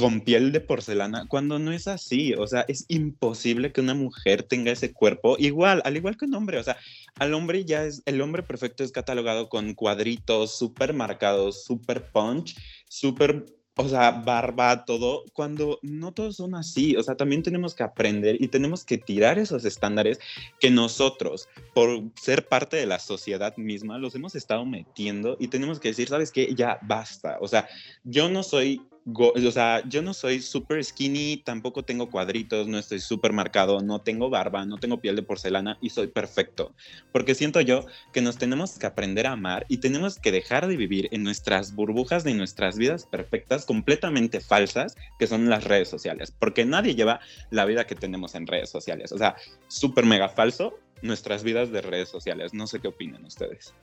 con 0.00 0.22
piel 0.22 0.52
de 0.52 0.60
porcelana, 0.60 1.26
cuando 1.28 1.58
no 1.58 1.72
es 1.72 1.86
así, 1.86 2.34
o 2.34 2.46
sea, 2.46 2.64
es 2.68 2.86
imposible 2.88 3.72
que 3.72 3.80
una 3.80 3.94
mujer 3.94 4.42
tenga 4.42 4.72
ese 4.72 4.92
cuerpo 4.92 5.36
igual, 5.38 5.82
al 5.84 5.96
igual 5.96 6.16
que 6.16 6.24
un 6.24 6.34
hombre, 6.34 6.58
o 6.58 6.62
sea, 6.62 6.76
al 7.18 7.34
hombre 7.34 7.64
ya 7.64 7.84
es, 7.84 8.02
el 8.06 8.20
hombre 8.20 8.42
perfecto 8.42 8.82
es 8.82 8.92
catalogado 8.92 9.48
con 9.48 9.74
cuadritos 9.74 10.56
súper 10.56 10.94
marcados, 10.94 11.64
súper 11.64 12.10
punch, 12.10 12.56
súper, 12.88 13.46
o 13.76 13.88
sea, 13.88 14.10
barba, 14.10 14.84
todo, 14.84 15.24
cuando 15.32 15.78
no 15.82 16.12
todos 16.12 16.36
son 16.36 16.54
así, 16.54 16.96
o 16.96 17.02
sea, 17.02 17.14
también 17.14 17.42
tenemos 17.42 17.74
que 17.74 17.82
aprender 17.82 18.36
y 18.40 18.48
tenemos 18.48 18.84
que 18.84 18.98
tirar 18.98 19.38
esos 19.38 19.64
estándares 19.64 20.18
que 20.58 20.70
nosotros, 20.70 21.48
por 21.74 22.02
ser 22.14 22.48
parte 22.48 22.76
de 22.76 22.86
la 22.86 22.98
sociedad 22.98 23.56
misma, 23.56 23.98
los 23.98 24.14
hemos 24.14 24.34
estado 24.34 24.64
metiendo 24.64 25.36
y 25.38 25.48
tenemos 25.48 25.78
que 25.80 25.88
decir, 25.88 26.08
¿sabes 26.08 26.32
qué? 26.32 26.54
Ya 26.54 26.78
basta, 26.82 27.38
o 27.40 27.48
sea, 27.48 27.68
yo 28.04 28.28
no 28.28 28.42
soy 28.42 28.82
o 29.16 29.50
sea, 29.50 29.82
yo 29.88 30.02
no 30.02 30.14
soy 30.14 30.40
súper 30.40 30.84
skinny, 30.84 31.38
tampoco 31.38 31.84
tengo 31.84 32.10
cuadritos, 32.10 32.66
no 32.66 32.78
estoy 32.78 33.00
súper 33.00 33.32
marcado, 33.32 33.80
no 33.80 34.00
tengo 34.00 34.30
barba, 34.30 34.64
no 34.64 34.78
tengo 34.78 35.00
piel 35.00 35.16
de 35.16 35.22
porcelana 35.22 35.78
y 35.80 35.90
soy 35.90 36.08
perfecto. 36.08 36.74
Porque 37.12 37.34
siento 37.34 37.60
yo 37.60 37.86
que 38.12 38.20
nos 38.20 38.38
tenemos 38.38 38.78
que 38.78 38.86
aprender 38.86 39.26
a 39.26 39.32
amar 39.32 39.66
y 39.68 39.78
tenemos 39.78 40.18
que 40.18 40.32
dejar 40.32 40.66
de 40.66 40.76
vivir 40.76 41.08
en 41.12 41.22
nuestras 41.22 41.74
burbujas 41.74 42.24
de 42.24 42.34
nuestras 42.34 42.76
vidas 42.76 43.06
perfectas, 43.06 43.64
completamente 43.64 44.40
falsas, 44.40 44.96
que 45.18 45.26
son 45.26 45.48
las 45.48 45.64
redes 45.64 45.88
sociales. 45.88 46.32
Porque 46.36 46.64
nadie 46.64 46.94
lleva 46.94 47.20
la 47.50 47.64
vida 47.64 47.86
que 47.86 47.94
tenemos 47.94 48.34
en 48.34 48.46
redes 48.46 48.70
sociales. 48.70 49.12
O 49.12 49.18
sea, 49.18 49.36
súper 49.68 50.06
mega 50.06 50.28
falso 50.28 50.78
nuestras 51.02 51.42
vidas 51.42 51.70
de 51.72 51.80
redes 51.80 52.08
sociales. 52.08 52.54
No 52.54 52.66
sé 52.66 52.80
qué 52.80 52.88
opinan 52.88 53.24
ustedes. 53.24 53.74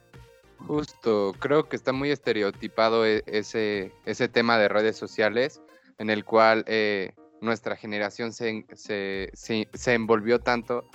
Justo, 0.60 1.36
creo 1.40 1.70
que 1.70 1.76
está 1.76 1.94
muy 1.94 2.12
estereotipado 2.12 3.06
e, 3.06 3.24
ese, 3.28 3.92
ese 4.06 4.28
tema 4.28 4.58
de 4.58 4.68
redes 4.68 4.98
sociales 4.98 5.62
en 5.98 6.10
el 6.10 6.26
cual 6.26 6.64
eh, 6.68 7.14
nuestra 7.42 7.76
generación 7.76 8.34
se, 8.34 8.66
se, 8.74 9.32
se, 9.34 9.94
envolvió 9.94 10.40
tanto 10.40 10.86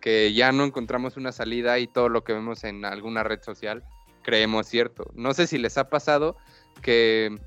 que 0.00 0.32
ya 0.32 0.52
no 0.52 0.64
encontramos 0.64 1.16
una 1.16 1.32
salida 1.32 1.78
y 1.78 1.86
todo 1.86 2.08
lo 2.08 2.24
que 2.24 2.32
vemos 2.32 2.64
en 2.64 2.84
alguna 2.84 3.22
red 3.22 3.42
social 3.42 3.84
creemos 4.22 4.66
cierto. 4.66 5.10
No 5.14 5.34
sé 5.34 5.46
si 5.46 5.58
les 5.58 5.78
ha 5.78 5.88
pasado 5.88 6.36
que, 6.82 7.38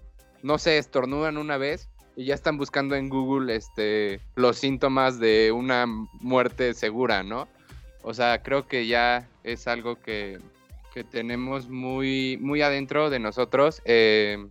no 0.42 0.58
sé, 0.58 0.78
estornudan 0.78 1.38
una 1.38 1.58
vez 1.58 1.90
y 2.16 2.26
ya 2.26 2.36
están 2.36 2.58
buscando 2.58 2.96
en 2.96 3.10
Google 3.10 3.56
este, 3.56 4.20
los 4.36 4.58
síntomas 4.58 5.20
de 5.20 5.52
una 5.52 5.86
muerte 5.88 6.74
segura, 6.74 7.24
¿no? 7.24 7.48
O 8.04 8.14
sea, 8.14 8.44
creo 8.44 8.68
que 8.68 8.86
ya 8.86 9.28
es 9.44 9.68
algo 9.68 9.96
que, 9.96 10.40
que 10.94 11.04
tenemos 11.04 11.70
muy, 11.70 12.38
muy 12.40 12.62
adentro 12.62 13.10
de 13.10 13.20
nosotros 13.20 13.82
eh, 13.86 14.48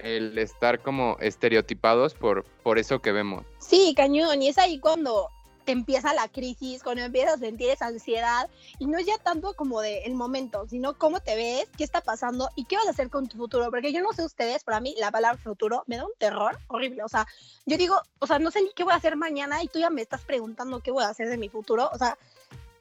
el 0.00 0.36
estar 0.38 0.80
como 0.80 1.16
estereotipados 1.20 2.14
por, 2.14 2.44
por 2.62 2.78
eso 2.78 3.00
que 3.00 3.12
vemos. 3.12 3.44
Sí, 3.58 3.94
cañón, 3.96 4.42
y 4.42 4.48
es 4.48 4.58
ahí 4.58 4.80
cuando 4.80 5.28
te 5.64 5.72
empieza 5.72 6.14
la 6.14 6.28
crisis, 6.28 6.82
cuando 6.82 7.02
empiezas 7.02 7.34
a 7.34 7.38
sentir 7.38 7.68
esa 7.68 7.88
ansiedad, 7.88 8.48
y 8.78 8.86
no 8.86 8.96
es 8.96 9.04
ya 9.04 9.18
tanto 9.18 9.52
como 9.52 9.82
de 9.82 10.04
el 10.04 10.14
momento, 10.14 10.66
sino 10.66 10.96
cómo 10.96 11.20
te 11.20 11.36
ves, 11.36 11.68
qué 11.76 11.84
está 11.84 12.00
pasando 12.00 12.48
y 12.56 12.64
qué 12.64 12.76
vas 12.76 12.86
a 12.86 12.90
hacer 12.90 13.10
con 13.10 13.28
tu 13.28 13.36
futuro, 13.36 13.70
porque 13.70 13.92
yo 13.92 14.00
no 14.00 14.14
sé 14.14 14.24
ustedes, 14.24 14.64
para 14.64 14.80
mí 14.80 14.94
la 14.98 15.10
palabra 15.10 15.38
futuro 15.38 15.84
me 15.86 15.98
da 15.98 16.06
un 16.06 16.12
terror 16.16 16.58
horrible, 16.68 17.02
o 17.02 17.08
sea, 17.08 17.26
yo 17.66 17.76
digo, 17.76 18.00
o 18.18 18.26
sea, 18.26 18.38
no 18.38 18.50
sé 18.50 18.62
ni 18.62 18.70
qué 18.72 18.82
voy 18.82 18.94
a 18.94 18.96
hacer 18.96 19.16
mañana 19.16 19.62
y 19.62 19.68
tú 19.68 19.78
ya 19.78 19.90
me 19.90 20.00
estás 20.00 20.22
preguntando 20.22 20.80
qué 20.80 20.90
voy 20.90 21.04
a 21.04 21.10
hacer 21.10 21.28
de 21.28 21.36
mi 21.36 21.50
futuro, 21.50 21.90
o 21.92 21.98
sea, 21.98 22.16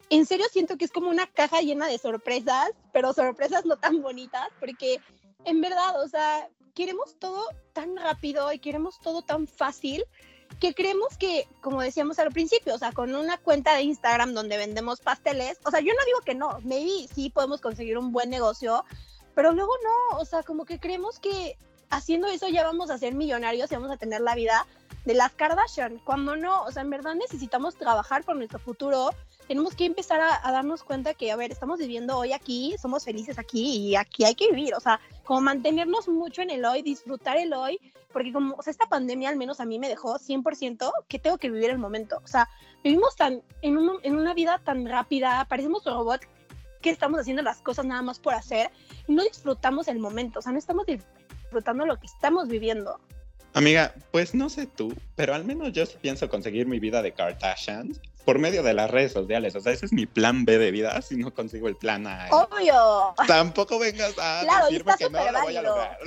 en 0.10 0.26
serio 0.26 0.46
siento 0.52 0.78
que 0.78 0.86
es 0.86 0.92
como 0.92 1.10
una 1.10 1.28
caja 1.28 1.62
llena 1.62 1.88
de 1.88 1.98
sorpresas, 1.98 2.70
pero 2.94 3.14
sorpresas 3.14 3.66
no 3.66 3.78
tan 3.78 4.02
bonitas, 4.02 4.48
porque 4.60 5.00
en 5.46 5.62
verdad, 5.62 6.02
o 6.02 6.08
sea, 6.08 6.50
queremos 6.74 7.18
todo 7.20 7.46
tan 7.74 7.98
rápido 7.98 8.52
y 8.54 8.60
queremos 8.60 9.00
todo 9.00 9.22
tan 9.22 9.48
fácil 9.48 10.06
que 10.60 10.74
creemos 10.74 11.18
que, 11.18 11.48
como 11.62 11.82
decíamos 11.82 12.20
al 12.20 12.32
principio, 12.32 12.76
o 12.76 12.78
sea, 12.78 12.92
con 12.92 13.14
una 13.16 13.38
cuenta 13.38 13.76
de 13.76 13.84
Instagram 13.84 14.34
donde 14.34 14.58
vendemos 14.58 15.02
pasteles, 15.02 15.60
o 15.66 15.72
sea, 15.72 15.82
yo 15.82 15.94
no 15.94 16.06
digo 16.06 16.20
que 16.22 16.36
no, 16.36 16.60
maybe 16.64 17.08
sí 17.14 17.30
podemos 17.30 17.62
conseguir 17.62 17.98
un 17.98 18.12
buen 18.12 18.30
negocio, 18.30 18.84
pero 19.36 19.52
luego 19.52 19.74
no, 19.84 20.18
o 20.20 20.26
sea, 20.26 20.44
como 20.44 20.66
que 20.66 20.80
creemos 20.80 21.20
que 21.20 21.58
haciendo 21.90 22.28
eso 22.28 22.48
ya 22.48 22.64
vamos 22.64 22.90
a 22.90 22.98
ser 22.98 23.16
millonarios 23.16 23.72
y 23.72 23.76
vamos 23.76 23.92
a 23.92 23.98
tener 23.98 24.22
la 24.22 24.36
vida 24.36 24.66
de 25.06 25.14
las 25.14 25.32
Kardashian, 25.32 26.00
cuando 26.04 26.36
no, 26.36 26.64
o 26.64 26.72
sea, 26.72 26.82
en 26.82 26.90
verdad 26.90 27.16
necesitamos 27.16 27.76
trabajar 27.76 28.26
por 28.26 28.36
nuestro 28.36 28.60
futuro, 28.60 29.12
tenemos 29.48 29.74
que 29.74 29.86
empezar 29.86 30.20
a, 30.20 30.52
darnos 30.52 30.84
cuenta 30.84 31.14
que, 31.14 31.32
a 31.32 31.38
ver, 31.38 31.50
estamos 31.50 31.80
viviendo 31.80 32.18
hoy 32.18 32.34
aquí, 32.34 32.76
somos 32.82 33.06
felices 33.06 33.40
aquí 33.40 33.78
y 33.78 33.96
aquí 33.96 34.26
hay 34.26 34.36
que 34.36 34.52
vivir, 34.52 34.76
o 34.76 34.82
sea, 34.82 35.00
como 35.24 35.40
mantenernos 35.40 36.10
mucho 36.10 36.42
en 36.42 36.50
el 36.50 36.66
hoy, 36.66 36.82
disfrutar 36.82 37.38
el 37.38 37.54
hoy, 37.54 37.80
porque 38.12 38.34
como, 38.34 38.56
o 38.56 38.62
sea, 38.62 38.72
esta 38.72 38.88
pandemia 38.88 39.30
al 39.30 39.38
menos 39.38 39.62
a 39.62 39.66
mí 39.66 39.80
me 39.80 39.88
dejó 39.88 40.20
100% 40.20 40.92
que 41.08 41.20
tengo 41.20 41.38
que 41.38 41.50
vivir 41.50 41.70
el 41.70 41.78
momento, 41.78 42.20
o 42.22 42.28
sea, 42.28 42.50
vivimos 42.84 43.16
tan, 43.16 43.42
en, 43.62 43.80
en 44.04 44.16
una 44.18 44.34
vida 44.34 44.60
tan 44.62 44.86
rápida, 44.86 45.46
parecemos 45.48 45.86
robots 45.86 46.28
que 46.82 46.90
estamos 46.90 47.22
haciendo 47.22 47.42
las 47.44 47.62
cosas 47.62 47.86
nada 47.86 48.02
más 48.02 48.20
por 48.20 48.34
hacer 48.34 48.72
y 49.08 49.14
no 49.14 49.24
disfrutamos 49.24 49.88
el 49.88 50.00
momento, 50.00 50.40
o 50.40 50.42
sea, 50.42 50.52
no 50.52 50.60
estamos 50.60 50.86
disfrutando 51.48 51.86
lo 51.86 51.98
que 52.00 52.06
estamos 52.08 52.48
viviendo. 52.50 53.00
Amiga, 53.54 53.94
pues 54.12 54.36
no 54.36 54.50
sé 54.50 54.68
tú, 54.68 54.94
pero 55.16 55.34
al 55.34 55.46
menos 55.46 55.72
yo 55.74 55.86
sí 55.86 55.98
pienso 56.02 56.30
conseguir 56.30 56.68
mi 56.68 56.80
vida 56.80 57.02
de 57.02 57.14
Kardashian 57.14 57.94
por 58.26 58.38
medio 58.38 58.62
de 58.62 58.74
las 58.74 58.92
redes 58.92 59.14
sociales. 59.14 59.56
O 59.56 59.62
sea, 59.62 59.72
ese 59.72 59.86
es 59.86 59.94
mi 59.94 60.06
plan 60.06 60.44
B 60.46 60.58
de 60.58 60.70
vida 60.72 61.02
si 61.02 61.16
no 61.16 61.34
consigo 61.34 61.68
el 61.68 61.76
plan 61.78 62.06
A. 62.06 62.28
Obvio. 62.30 63.16
Tampoco 63.26 63.80
vengas 63.80 64.14
a 64.20 64.42
Claro, 64.44 64.66
decirme 64.66 64.92
está 64.92 65.06
que 65.06 65.10
no 65.12 65.18
lo 65.20 65.24
voy 65.42 65.56
a 65.56 65.62
superválido. 65.62 65.64
lograr. 65.64 65.98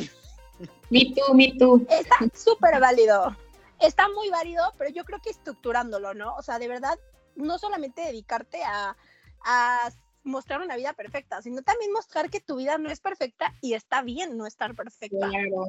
Me 0.90 1.04
too, 1.14 1.34
me 1.34 1.52
too. 1.58 1.86
Está 1.88 2.16
súper 2.34 2.78
válido. 2.78 3.34
Está 3.80 4.08
muy 4.10 4.28
válido, 4.28 4.74
pero 4.76 4.90
yo 4.90 5.04
creo 5.04 5.20
que 5.22 5.30
estructurándolo, 5.30 6.12
¿no? 6.12 6.36
O 6.36 6.42
sea, 6.42 6.58
de 6.58 6.68
verdad, 6.68 6.98
no 7.34 7.58
solamente 7.58 8.02
dedicarte 8.02 8.62
a, 8.62 8.94
a 9.44 9.90
mostrar 10.22 10.60
una 10.60 10.76
vida 10.76 10.92
perfecta, 10.92 11.42
sino 11.42 11.62
también 11.62 11.92
mostrar 11.92 12.30
que 12.30 12.40
tu 12.40 12.56
vida 12.56 12.78
no 12.78 12.90
es 12.90 13.00
perfecta 13.00 13.54
y 13.60 13.74
está 13.74 14.02
bien 14.02 14.36
no 14.36 14.46
estar 14.46 14.74
perfecta. 14.74 15.28
Claro, 15.28 15.64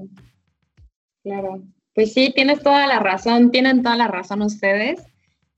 claro. 1.24 1.64
Pues 1.94 2.14
sí, 2.14 2.32
tienes 2.34 2.62
toda 2.62 2.88
la 2.88 3.00
razón, 3.00 3.52
tienen 3.52 3.84
toda 3.84 3.96
la 3.96 4.08
razón 4.08 4.42
ustedes. 4.42 5.02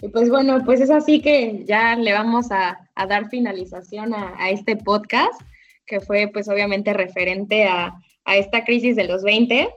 Y 0.01 0.09
pues 0.09 0.29
bueno, 0.29 0.63
pues 0.65 0.81
es 0.81 0.89
así 0.89 1.21
que 1.21 1.63
ya 1.65 1.95
le 1.95 2.11
vamos 2.11 2.51
a, 2.51 2.89
a 2.95 3.07
dar 3.07 3.29
finalización 3.29 4.13
a, 4.13 4.33
a 4.37 4.49
este 4.49 4.75
podcast, 4.75 5.39
que 5.85 6.01
fue 6.01 6.29
pues 6.33 6.49
obviamente 6.49 6.91
referente 6.93 7.65
a, 7.65 7.93
a 8.25 8.37
esta 8.37 8.63
crisis 8.65 8.95
de 8.95 9.05
los 9.05 9.23
20, 9.23 9.69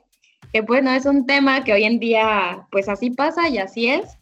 que 0.52 0.60
bueno, 0.62 0.90
es 0.92 1.06
un 1.06 1.26
tema 1.26 1.62
que 1.64 1.72
hoy 1.72 1.84
en 1.84 1.98
día 1.98 2.66
pues 2.70 2.88
así 2.88 3.10
pasa 3.10 3.48
y 3.48 3.58
así 3.58 3.88
es. 3.88 4.18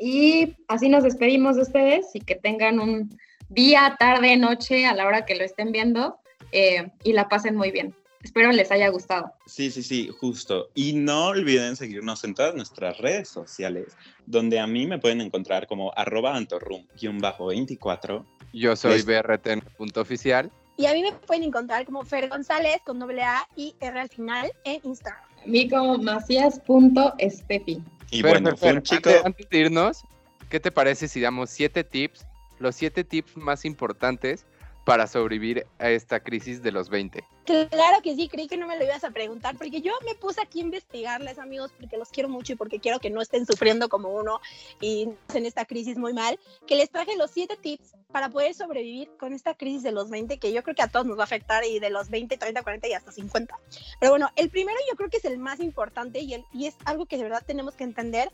Y 0.00 0.56
así 0.68 0.88
nos 0.88 1.04
despedimos 1.04 1.56
de 1.56 1.62
ustedes 1.62 2.06
y 2.14 2.20
que 2.20 2.34
tengan 2.34 2.80
un 2.80 3.16
día, 3.54 3.96
tarde, 3.98 4.36
noche, 4.36 4.86
a 4.86 4.94
la 4.94 5.06
hora 5.06 5.24
que 5.24 5.34
lo 5.36 5.44
estén 5.44 5.72
viendo 5.72 6.18
eh, 6.52 6.90
y 7.02 7.12
la 7.12 7.28
pasen 7.28 7.56
muy 7.56 7.70
bien. 7.70 7.94
Espero 8.22 8.50
les 8.52 8.70
haya 8.70 8.88
gustado. 8.88 9.32
Sí, 9.46 9.70
sí, 9.70 9.82
sí, 9.82 10.08
justo. 10.18 10.70
Y 10.74 10.94
no 10.94 11.26
olviden 11.26 11.76
seguirnos 11.76 12.24
en 12.24 12.34
todas 12.34 12.54
nuestras 12.54 12.96
redes 12.98 13.28
sociales, 13.28 13.96
donde 14.24 14.58
a 14.58 14.66
mí 14.66 14.86
me 14.86 14.98
pueden 14.98 15.20
encontrar 15.20 15.66
como 15.66 15.92
arroba 15.94 16.34
antorrum-24. 16.38 18.24
Yo 18.54 18.76
soy 18.76 18.92
Les- 19.02 19.06
BRTN.oficial. 19.06 20.50
Y 20.76 20.86
a 20.86 20.92
mí 20.92 21.02
me 21.02 21.12
pueden 21.12 21.44
encontrar 21.44 21.84
como 21.84 22.02
Fer 22.02 22.28
González 22.28 22.78
con 22.84 22.98
doble 22.98 23.22
A 23.22 23.46
y 23.56 23.76
R 23.80 24.00
al 24.00 24.08
final 24.08 24.50
en 24.64 24.80
Instagram. 24.82 25.22
A 25.42 25.46
mí 25.46 25.68
como 25.68 25.98
macías.estefi. 25.98 27.82
Y 28.10 28.22
Fer, 28.22 28.30
bueno, 28.30 28.50
Fer, 28.50 28.58
fue 28.58 28.72
un 28.72 28.82
chico... 28.82 29.10
Antes, 29.10 29.24
antes 29.26 29.48
de 29.50 29.58
irnos, 29.58 30.02
¿qué 30.48 30.58
te 30.60 30.72
parece 30.72 31.06
si 31.08 31.20
damos 31.20 31.50
siete 31.50 31.84
tips, 31.84 32.26
los 32.58 32.74
siete 32.74 33.04
tips 33.04 33.36
más 33.36 33.64
importantes 33.64 34.46
para 34.84 35.06
sobrevivir 35.06 35.66
a 35.78 35.90
esta 35.90 36.20
crisis 36.20 36.62
de 36.62 36.70
los 36.70 36.90
20? 36.90 37.24
Claro 37.44 38.02
que 38.02 38.14
sí, 38.14 38.28
creí 38.28 38.46
que 38.46 38.56
no 38.56 38.66
me 38.66 38.78
lo 38.78 38.84
ibas 38.84 39.04
a 39.04 39.10
preguntar, 39.10 39.56
porque 39.56 39.80
yo 39.80 39.92
me 40.04 40.14
puse 40.14 40.40
aquí 40.40 40.60
a 40.60 40.64
investigarles, 40.64 41.38
amigos, 41.38 41.72
porque 41.78 41.96
los 41.96 42.08
quiero 42.08 42.28
mucho 42.28 42.52
y 42.52 42.56
porque 42.56 42.80
quiero 42.80 43.00
que 43.00 43.10
no 43.10 43.20
estén 43.20 43.46
sufriendo 43.46 43.88
como 43.88 44.10
uno 44.10 44.40
y 44.80 45.08
en 45.34 45.46
esta 45.46 45.64
crisis 45.64 45.96
muy 45.98 46.12
mal, 46.12 46.38
que 46.66 46.76
les 46.76 46.90
traje 46.90 47.16
los 47.16 47.30
siete 47.30 47.56
tips 47.56 47.94
para 48.12 48.30
poder 48.30 48.54
sobrevivir 48.54 49.10
con 49.18 49.32
esta 49.32 49.54
crisis 49.54 49.82
de 49.82 49.92
los 49.92 50.10
20, 50.10 50.38
que 50.38 50.52
yo 50.52 50.62
creo 50.62 50.74
que 50.74 50.82
a 50.82 50.88
todos 50.88 51.06
nos 51.06 51.18
va 51.18 51.22
a 51.22 51.24
afectar 51.24 51.64
y 51.64 51.80
de 51.80 51.90
los 51.90 52.10
20, 52.10 52.36
30, 52.36 52.62
40 52.62 52.88
y 52.88 52.92
hasta 52.92 53.12
50. 53.12 53.58
Pero 54.00 54.12
bueno, 54.12 54.30
el 54.36 54.50
primero 54.50 54.78
yo 54.90 54.96
creo 54.96 55.10
que 55.10 55.18
es 55.18 55.24
el 55.24 55.38
más 55.38 55.60
importante 55.60 56.20
y, 56.20 56.34
el, 56.34 56.44
y 56.52 56.66
es 56.66 56.76
algo 56.84 57.06
que 57.06 57.16
de 57.16 57.24
verdad 57.24 57.42
tenemos 57.46 57.74
que 57.74 57.84
entender, 57.84 58.30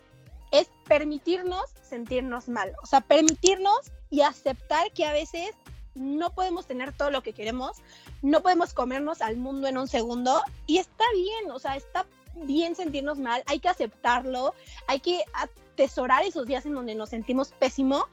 es 0.52 0.68
permitirnos 0.86 1.64
sentirnos 1.82 2.48
mal, 2.48 2.72
o 2.82 2.86
sea, 2.86 3.00
permitirnos 3.00 3.92
y 4.10 4.20
aceptar 4.22 4.92
que 4.92 5.06
a 5.06 5.12
veces 5.12 5.54
no 5.94 6.32
podemos 6.34 6.66
tener 6.66 6.92
todo 6.92 7.10
lo 7.10 7.22
que 7.22 7.32
queremos, 7.32 7.78
no 8.22 8.42
podemos 8.42 8.74
comernos 8.74 9.22
al 9.22 9.36
mundo 9.36 9.68
en 9.68 9.78
un 9.78 9.88
segundo 9.88 10.42
y 10.66 10.78
está 10.78 11.04
bien, 11.14 11.50
o 11.50 11.58
sea, 11.58 11.76
está 11.76 12.06
bien 12.34 12.74
sentirnos 12.74 13.18
mal, 13.18 13.42
hay 13.46 13.60
que 13.60 13.68
aceptarlo, 13.68 14.54
hay 14.86 15.00
que 15.00 15.24
atesorar 15.32 16.24
esos 16.24 16.46
días 16.46 16.66
en 16.66 16.74
donde 16.74 16.94
nos 16.94 17.10
sentimos 17.10 17.52
pésimo, 17.52 18.06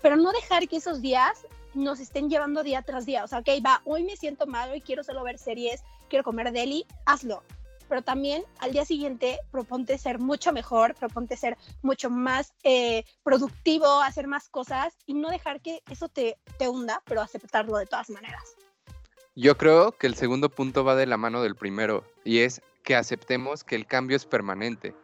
pero 0.00 0.16
no 0.16 0.32
dejar 0.32 0.68
que 0.68 0.76
esos 0.76 1.00
días 1.00 1.46
nos 1.74 1.98
estén 1.98 2.30
llevando 2.30 2.62
día 2.62 2.82
tras 2.82 3.04
día, 3.04 3.24
o 3.24 3.28
sea, 3.28 3.40
ok, 3.40 3.48
va, 3.64 3.82
hoy 3.84 4.04
me 4.04 4.16
siento 4.16 4.46
mal, 4.46 4.70
hoy 4.70 4.80
quiero 4.80 5.02
solo 5.02 5.24
ver 5.24 5.38
series, 5.38 5.82
quiero 6.08 6.24
comer 6.24 6.52
deli, 6.52 6.86
hazlo, 7.04 7.42
pero 7.88 8.02
también 8.02 8.44
al 8.58 8.72
día 8.72 8.84
siguiente 8.84 9.38
proponte 9.50 9.98
ser 9.98 10.18
mucho 10.18 10.52
mejor, 10.52 10.94
proponte 10.94 11.36
ser 11.36 11.56
mucho 11.82 12.10
más 12.10 12.52
eh, 12.62 13.04
productivo, 13.22 14.00
hacer 14.00 14.26
más 14.26 14.48
cosas 14.48 14.94
y 15.06 15.14
no 15.14 15.30
dejar 15.30 15.60
que 15.60 15.82
eso 15.90 16.08
te, 16.08 16.36
te 16.58 16.68
hunda, 16.68 17.02
pero 17.04 17.20
aceptarlo 17.20 17.78
de 17.78 17.86
todas 17.86 18.10
maneras. 18.10 18.56
Yo 19.36 19.56
creo 19.56 19.92
que 19.92 20.06
el 20.06 20.14
segundo 20.14 20.48
punto 20.48 20.84
va 20.84 20.94
de 20.94 21.06
la 21.06 21.16
mano 21.16 21.42
del 21.42 21.56
primero 21.56 22.04
y 22.24 22.40
es 22.40 22.62
que 22.84 22.94
aceptemos 22.94 23.64
que 23.64 23.74
el 23.74 23.86
cambio 23.86 24.16
es 24.16 24.26
permanente, 24.26 24.94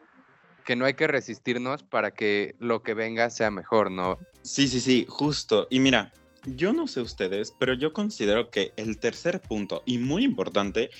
que 0.65 0.77
no 0.77 0.85
hay 0.85 0.95
que 0.95 1.09
resistirnos 1.09 1.83
para 1.83 2.13
que 2.13 2.55
lo 2.61 2.83
que 2.83 2.95
venga 2.95 3.29
sea 3.31 3.51
mejor, 3.51 3.91
¿no? 3.91 4.19
Sí, 4.43 4.69
sí, 4.69 4.81
sí, 4.81 5.07
justo. 5.09 5.67
Y 5.69 5.81
mira, 5.81 6.13
yo 6.45 6.73
no 6.73 6.87
sé 6.87 7.01
ustedes, 7.01 7.55
pero 7.59 7.75
yo 7.75 7.93
considero 7.93 8.51
que 8.51 8.73
el 8.77 8.99
tercer 8.99 9.41
punto, 9.41 9.83
y 9.87 9.99
muy 9.99 10.25
importante, 10.25 10.91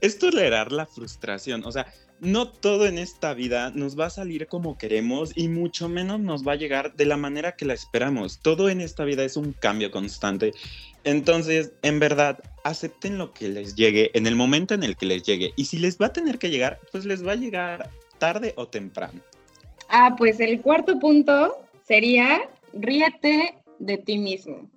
es 0.00 0.18
tolerar 0.18 0.72
la 0.72 0.86
frustración. 0.86 1.64
O 1.64 1.72
sea, 1.72 1.92
no 2.20 2.48
todo 2.48 2.86
en 2.86 2.98
esta 2.98 3.32
vida 3.32 3.72
nos 3.74 3.98
va 3.98 4.06
a 4.06 4.10
salir 4.10 4.46
como 4.46 4.76
queremos 4.76 5.32
y 5.36 5.48
mucho 5.48 5.88
menos 5.88 6.20
nos 6.20 6.46
va 6.46 6.52
a 6.52 6.56
llegar 6.56 6.94
de 6.94 7.06
la 7.06 7.16
manera 7.16 7.56
que 7.56 7.64
la 7.64 7.74
esperamos. 7.74 8.40
Todo 8.40 8.68
en 8.68 8.80
esta 8.80 9.04
vida 9.04 9.24
es 9.24 9.36
un 9.36 9.52
cambio 9.52 9.90
constante. 9.90 10.52
Entonces, 11.04 11.72
en 11.82 11.98
verdad, 11.98 12.38
acepten 12.62 13.16
lo 13.16 13.32
que 13.32 13.48
les 13.48 13.74
llegue 13.74 14.10
en 14.12 14.26
el 14.26 14.36
momento 14.36 14.74
en 14.74 14.82
el 14.82 14.96
que 14.96 15.06
les 15.06 15.22
llegue. 15.22 15.52
Y 15.56 15.64
si 15.64 15.78
les 15.78 15.98
va 15.98 16.06
a 16.06 16.12
tener 16.12 16.38
que 16.38 16.50
llegar, 16.50 16.78
pues 16.92 17.06
les 17.06 17.26
va 17.26 17.32
a 17.32 17.36
llegar 17.36 17.90
tarde 18.18 18.52
o 18.56 18.68
temprano. 18.68 19.20
Ah, 19.88 20.14
pues 20.18 20.40
el 20.40 20.60
cuarto 20.60 20.98
punto 20.98 21.56
sería 21.82 22.42
ríete 22.74 23.54
de 23.78 23.96
ti 23.96 24.18
mismo 24.18 24.68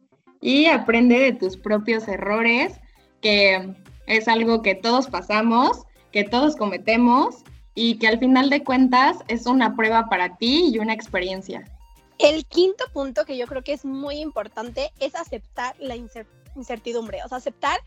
y 0.43 0.65
aprende 0.65 1.19
de 1.19 1.31
tus 1.31 1.55
propios 1.55 2.05
errores, 2.09 2.73
que 3.21 3.75
es 4.07 4.27
algo 4.27 4.61
que 4.61 4.75
todos 4.75 5.07
pasamos, 5.07 5.83
que 6.11 6.25
todos 6.25 6.57
cometemos 6.57 7.37
y 7.73 7.97
que 7.97 8.09
al 8.09 8.19
final 8.19 8.49
de 8.49 8.61
cuentas 8.61 9.19
es 9.29 9.45
una 9.45 9.77
prueba 9.77 10.09
para 10.09 10.35
ti 10.35 10.69
y 10.73 10.79
una 10.79 10.93
experiencia. 10.93 11.63
El 12.19 12.45
quinto 12.45 12.83
punto 12.91 13.23
que 13.23 13.37
yo 13.37 13.47
creo 13.47 13.63
que 13.63 13.71
es 13.71 13.85
muy 13.85 14.19
importante 14.19 14.91
es 14.99 15.15
aceptar 15.15 15.75
la 15.79 15.95
incer- 15.95 16.27
incertidumbre, 16.57 17.23
o 17.23 17.29
sea, 17.29 17.37
aceptar 17.37 17.79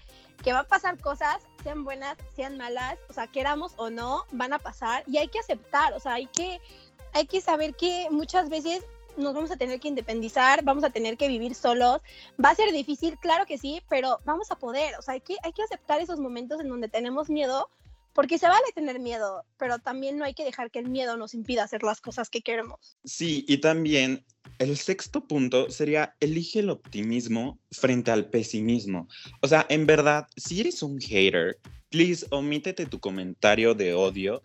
que 0.42 0.54
va 0.54 0.60
a 0.60 0.64
pasar 0.64 0.98
cosas, 0.98 1.36
sean 1.62 1.84
buenas, 1.84 2.16
sean 2.34 2.56
malas, 2.56 2.96
o 3.10 3.12
sea, 3.12 3.26
queramos 3.26 3.74
o 3.76 3.90
no, 3.90 4.24
van 4.32 4.54
a 4.54 4.58
pasar 4.58 5.04
y 5.06 5.18
hay 5.18 5.28
que 5.28 5.40
aceptar, 5.40 5.92
o 5.92 6.00
sea, 6.00 6.14
hay 6.14 6.26
que, 6.26 6.58
hay 7.12 7.26
que 7.26 7.42
saber 7.42 7.74
que 7.74 8.08
muchas 8.10 8.48
veces 8.48 8.82
nos 9.16 9.34
vamos 9.34 9.50
a 9.50 9.56
tener 9.56 9.80
que 9.80 9.88
independizar, 9.88 10.62
vamos 10.64 10.84
a 10.84 10.90
tener 10.90 11.16
que 11.16 11.28
vivir 11.28 11.54
solos, 11.54 12.00
va 12.42 12.50
a 12.50 12.54
ser 12.54 12.72
difícil, 12.72 13.18
claro 13.18 13.46
que 13.46 13.58
sí, 13.58 13.82
pero 13.88 14.18
vamos 14.24 14.50
a 14.50 14.56
poder, 14.56 14.94
o 14.98 15.02
sea, 15.02 15.14
hay 15.14 15.20
que, 15.20 15.36
hay 15.42 15.52
que 15.52 15.62
aceptar 15.62 16.00
esos 16.00 16.20
momentos 16.20 16.60
en 16.60 16.68
donde 16.68 16.88
tenemos 16.88 17.28
miedo, 17.28 17.68
porque 18.16 18.38
se 18.38 18.48
vale 18.48 18.64
tener 18.74 18.98
miedo, 18.98 19.44
pero 19.58 19.78
también 19.78 20.16
no 20.16 20.24
hay 20.24 20.32
que 20.32 20.44
dejar 20.44 20.70
que 20.70 20.78
el 20.78 20.88
miedo 20.88 21.18
nos 21.18 21.34
impida 21.34 21.64
hacer 21.64 21.82
las 21.82 22.00
cosas 22.00 22.30
que 22.30 22.40
queremos. 22.40 22.96
Sí, 23.04 23.44
y 23.46 23.58
también 23.58 24.24
el 24.58 24.78
sexto 24.78 25.26
punto 25.26 25.70
sería 25.70 26.16
elige 26.20 26.60
el 26.60 26.70
optimismo 26.70 27.58
frente 27.70 28.10
al 28.10 28.30
pesimismo. 28.30 29.06
O 29.42 29.48
sea, 29.48 29.66
en 29.68 29.86
verdad, 29.86 30.28
si 30.34 30.60
eres 30.60 30.82
un 30.82 30.98
hater, 30.98 31.58
please 31.90 32.26
omítete 32.30 32.86
tu 32.86 33.00
comentario 33.00 33.74
de 33.74 33.92
odio 33.92 34.42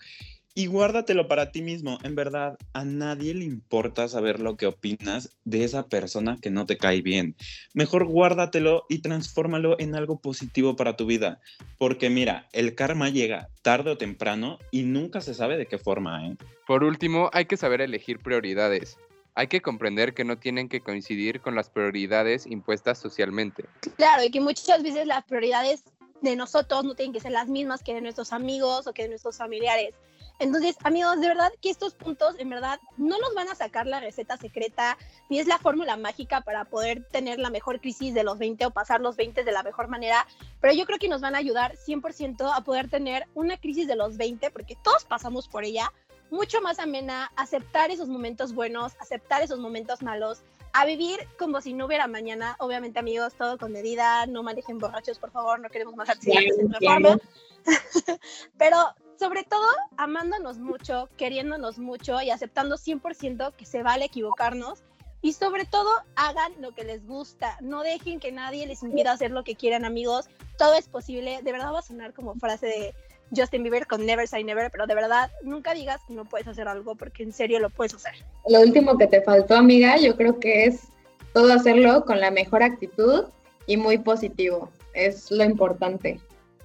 y 0.54 0.68
guárdatelo 0.68 1.28
para 1.28 1.52
ti 1.52 1.62
mismo. 1.62 1.98
En 2.04 2.16
verdad, 2.16 2.58
a 2.74 2.84
nadie 2.84 3.34
le 3.34 3.46
importa 3.46 4.08
saber 4.08 4.40
lo 4.40 4.58
que 4.58 4.66
opinas 4.66 5.36
de 5.46 5.64
esa 5.64 5.88
persona 5.88 6.38
que 6.42 6.50
no 6.50 6.66
te 6.66 6.78
cae 6.78 7.02
bien. 7.02 7.36
Mejor 7.74 8.06
guárdatelo 8.06 8.86
y 8.90 9.00
transfórmalo 9.00 9.80
en 9.80 9.96
algo 9.96 10.20
positivo 10.20 10.76
para 10.76 10.96
tu 10.96 11.06
vida. 11.06 11.40
Porque 11.78 12.10
mira, 12.10 12.48
el 12.52 12.76
karma 12.76 13.10
llega 13.10 13.50
tarde 13.62 13.92
o 13.92 13.98
temprano 13.98 14.60
y 14.72 14.84
nunca 14.84 15.22
se 15.22 15.34
sabe 15.34 15.58
de 15.58 15.68
qué 15.68 15.78
forma, 15.78 16.28
¿eh? 16.28 16.36
Por 16.68 16.84
último, 16.84 17.30
hay 17.34 17.46
que 17.46 17.58
saber 17.58 17.82
elegir 17.82 18.20
prioridades. 18.20 18.98
Hay 19.34 19.48
que 19.48 19.62
comprender 19.62 20.14
que 20.14 20.26
no 20.26 20.38
tienen 20.38 20.68
que 20.68 20.82
coincidir 20.82 21.40
con 21.40 21.56
las 21.56 21.70
prioridades 21.70 22.46
impuestas 22.46 23.00
socialmente. 23.00 23.64
Claro, 23.96 24.24
y 24.24 24.30
que 24.30 24.42
muchas 24.42 24.84
veces 24.84 25.08
las 25.08 25.24
prioridades 25.24 25.84
de 26.21 26.36
nosotros 26.36 26.84
no 26.84 26.95
tienen 26.95 27.13
que 27.13 27.19
ser 27.19 27.31
las 27.31 27.47
mismas 27.47 27.84
que 27.84 27.93
de 27.93 28.01
nuestros 28.01 28.31
amigos 28.31 28.88
o 28.88 28.93
que 28.93 29.03
de 29.03 29.10
nuestros 29.10 29.38
familiares. 29.38 29.95
Entonces, 30.39 30.75
amigos, 30.84 31.19
de 31.19 31.27
verdad 31.27 31.51
que 31.62 31.69
estos 31.69 31.93
puntos, 31.93 32.34
en 32.39 32.49
verdad, 32.49 32.79
no 32.97 33.19
nos 33.19 33.36
van 33.36 33.47
a 33.49 33.53
sacar 33.53 33.86
la 33.86 33.99
receta 33.99 34.38
secreta, 34.38 34.97
ni 35.29 35.39
es 35.39 35.45
la 35.45 35.60
fórmula 35.60 35.97
mágica 35.97 36.41
para 36.41 36.65
poder 36.65 37.05
tener 37.12 37.38
la 37.38 37.51
mejor 37.51 37.79
crisis 37.79 38.15
de 38.15 38.23
los 38.23 38.39
20 38.39 38.65
o 38.65 38.71
pasar 38.71 39.01
los 39.01 39.15
20 39.17 39.43
de 39.43 39.51
la 39.51 39.62
mejor 39.62 39.88
manera, 39.88 40.25
pero 40.60 40.73
yo 40.73 40.88
creo 40.88 40.97
que 40.97 41.10
nos 41.10 41.21
van 41.21 41.36
a 41.36 41.38
ayudar 41.38 41.75
100% 41.75 42.51
a 42.55 42.62
poder 42.62 42.89
tener 42.89 43.27
una 43.36 43.57
crisis 43.57 43.88
de 43.88 43.95
los 43.95 44.17
20, 44.17 44.49
porque 44.49 44.75
todos 44.84 45.05
pasamos 45.05 45.47
por 45.47 45.63
ella, 45.63 45.93
mucho 46.31 46.60
más 46.60 46.79
amena, 46.79 47.31
aceptar 47.36 47.91
esos 47.91 48.07
momentos 48.07 48.55
buenos, 48.55 48.93
aceptar 48.99 49.43
esos 49.43 49.60
momentos 49.60 50.01
malos, 50.01 50.41
a 50.73 50.86
vivir 50.86 51.27
como 51.38 51.62
si 51.62 51.73
no 51.73 51.86
hubiera 51.86 52.07
mañana. 52.07 52.55
Obviamente, 52.60 52.99
amigos, 52.99 53.34
todo 53.36 53.57
con 53.57 53.71
medida, 53.71 54.25
no 54.25 54.43
manejen 54.43 54.79
borrachos, 54.79 55.19
por 55.19 55.31
favor, 55.31 55.60
no 55.60 55.69
queremos 55.69 55.95
más 55.95 56.10
accidentes 56.10 56.57
en 56.60 56.71
reforma. 56.71 57.17
Pero 58.57 58.77
sobre 59.19 59.43
todo 59.43 59.67
amándonos 59.97 60.57
mucho, 60.57 61.10
queriéndonos 61.17 61.77
mucho 61.77 62.21
y 62.21 62.31
aceptando 62.31 62.77
100% 62.77 63.53
que 63.53 63.65
se 63.65 63.84
vale 63.84 64.05
equivocarnos. 64.05 64.84
Y 65.23 65.34
sobre 65.34 65.65
todo, 65.65 65.89
hagan 66.15 66.53
lo 66.60 66.73
que 66.73 66.84
les 66.84 67.05
gusta. 67.05 67.55
No 67.62 67.84
dejen 67.84 68.19
que 68.19 68.31
nadie 68.31 68.65
les 68.65 68.81
impida 68.81 69.12
hacer 69.12 69.29
lo 69.29 69.43
que 69.43 69.55
quieran, 69.55 69.86
amigos. 69.86 70.29
Todo 70.57 70.73
es 70.73 70.88
posible. 70.88 71.41
De 71.43 71.51
verdad 71.51 71.71
va 71.71 71.79
a 71.79 71.84
sonar 71.84 72.13
como 72.13 72.34
frase 72.34 72.65
de 72.65 72.95
Justin 73.36 73.63
Bieber 73.63 73.88
con 73.88 74.06
Never 74.06 74.28
Say 74.28 74.44
Never, 74.44 74.70
pero 74.72 74.88
de 74.88 74.96
verdad, 74.96 75.32
nunca 75.44 75.74
digas 75.74 76.02
que 76.08 76.13
no 76.13 76.26
puedes 76.26 76.48
hacer 76.48 76.67
algo 76.67 76.96
porque 76.96 77.24
en 77.24 77.32
serio 77.32 77.60
lo 77.60 77.70
puedes 77.70 77.94
hacer. 77.94 78.13
Lo 78.48 78.62
último 78.62 78.98
que 78.98 79.08
te 79.08 79.22
faltó, 79.22 79.56
amiga, 79.56 79.98
yo 79.98 80.15
creo 80.17 80.39
que 80.39 80.65
es 80.65 80.88
todo 81.34 81.54
hacerlo 81.54 82.06
con 82.06 82.20
la 82.20 82.32
mejor 82.32 82.63
actitud 82.63 83.26
y 83.67 83.78
muy 83.78 83.98
positivo. 83.98 84.70
Es 84.94 85.32
lo 85.32 85.44
importante. 85.44 86.20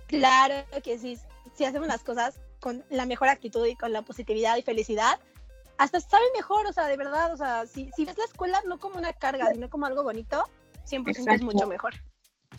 Claro 0.08 0.64
que 0.82 0.98
sí. 0.98 1.18
Si 1.54 1.64
hacemos 1.64 1.88
las 1.88 2.02
cosas 2.02 2.40
con 2.60 2.84
la 2.90 3.06
mejor 3.06 3.28
actitud 3.28 3.64
y 3.66 3.76
con 3.76 3.92
la 3.92 4.02
positividad 4.02 4.56
y 4.56 4.62
felicidad, 4.62 5.18
hasta 5.78 6.00
sabe 6.00 6.24
mejor, 6.34 6.66
o 6.66 6.72
sea, 6.72 6.86
de 6.86 6.96
verdad, 6.96 7.32
o 7.32 7.36
sea, 7.36 7.66
si, 7.66 7.90
si 7.94 8.04
ves 8.04 8.18
la 8.18 8.24
escuela 8.24 8.60
no 8.66 8.78
como 8.78 8.98
una 8.98 9.12
carga, 9.12 9.52
sino 9.52 9.68
como 9.68 9.86
algo 9.86 10.02
bonito, 10.02 10.44
100% 10.88 11.34
es 11.34 11.42
mucho 11.42 11.66
mejor. 11.66 11.94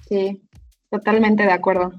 Sí, 0.08 0.42
totalmente 0.90 1.44
de 1.44 1.52
acuerdo. 1.52 1.94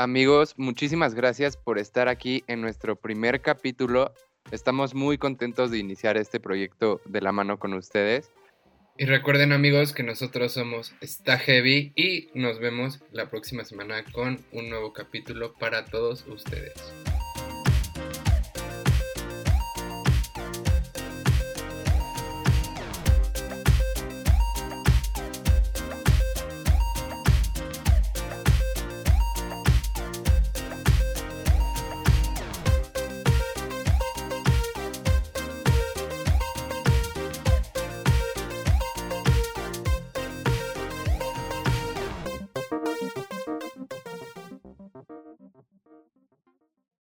Amigos, 0.00 0.54
muchísimas 0.56 1.14
gracias 1.14 1.58
por 1.58 1.78
estar 1.78 2.08
aquí 2.08 2.42
en 2.46 2.62
nuestro 2.62 2.96
primer 2.96 3.42
capítulo. 3.42 4.14
Estamos 4.50 4.94
muy 4.94 5.18
contentos 5.18 5.70
de 5.70 5.76
iniciar 5.76 6.16
este 6.16 6.40
proyecto 6.40 7.02
de 7.04 7.20
la 7.20 7.32
mano 7.32 7.58
con 7.58 7.74
ustedes. 7.74 8.30
Y 8.96 9.04
recuerden 9.04 9.52
amigos 9.52 9.92
que 9.92 10.02
nosotros 10.02 10.52
somos 10.54 10.94
Está 11.02 11.36
Heavy 11.36 11.92
y 11.96 12.30
nos 12.32 12.60
vemos 12.60 13.00
la 13.12 13.28
próxima 13.28 13.62
semana 13.66 14.02
con 14.10 14.42
un 14.52 14.70
nuevo 14.70 14.94
capítulo 14.94 15.52
para 15.58 15.84
todos 15.84 16.24
ustedes. 16.26 16.72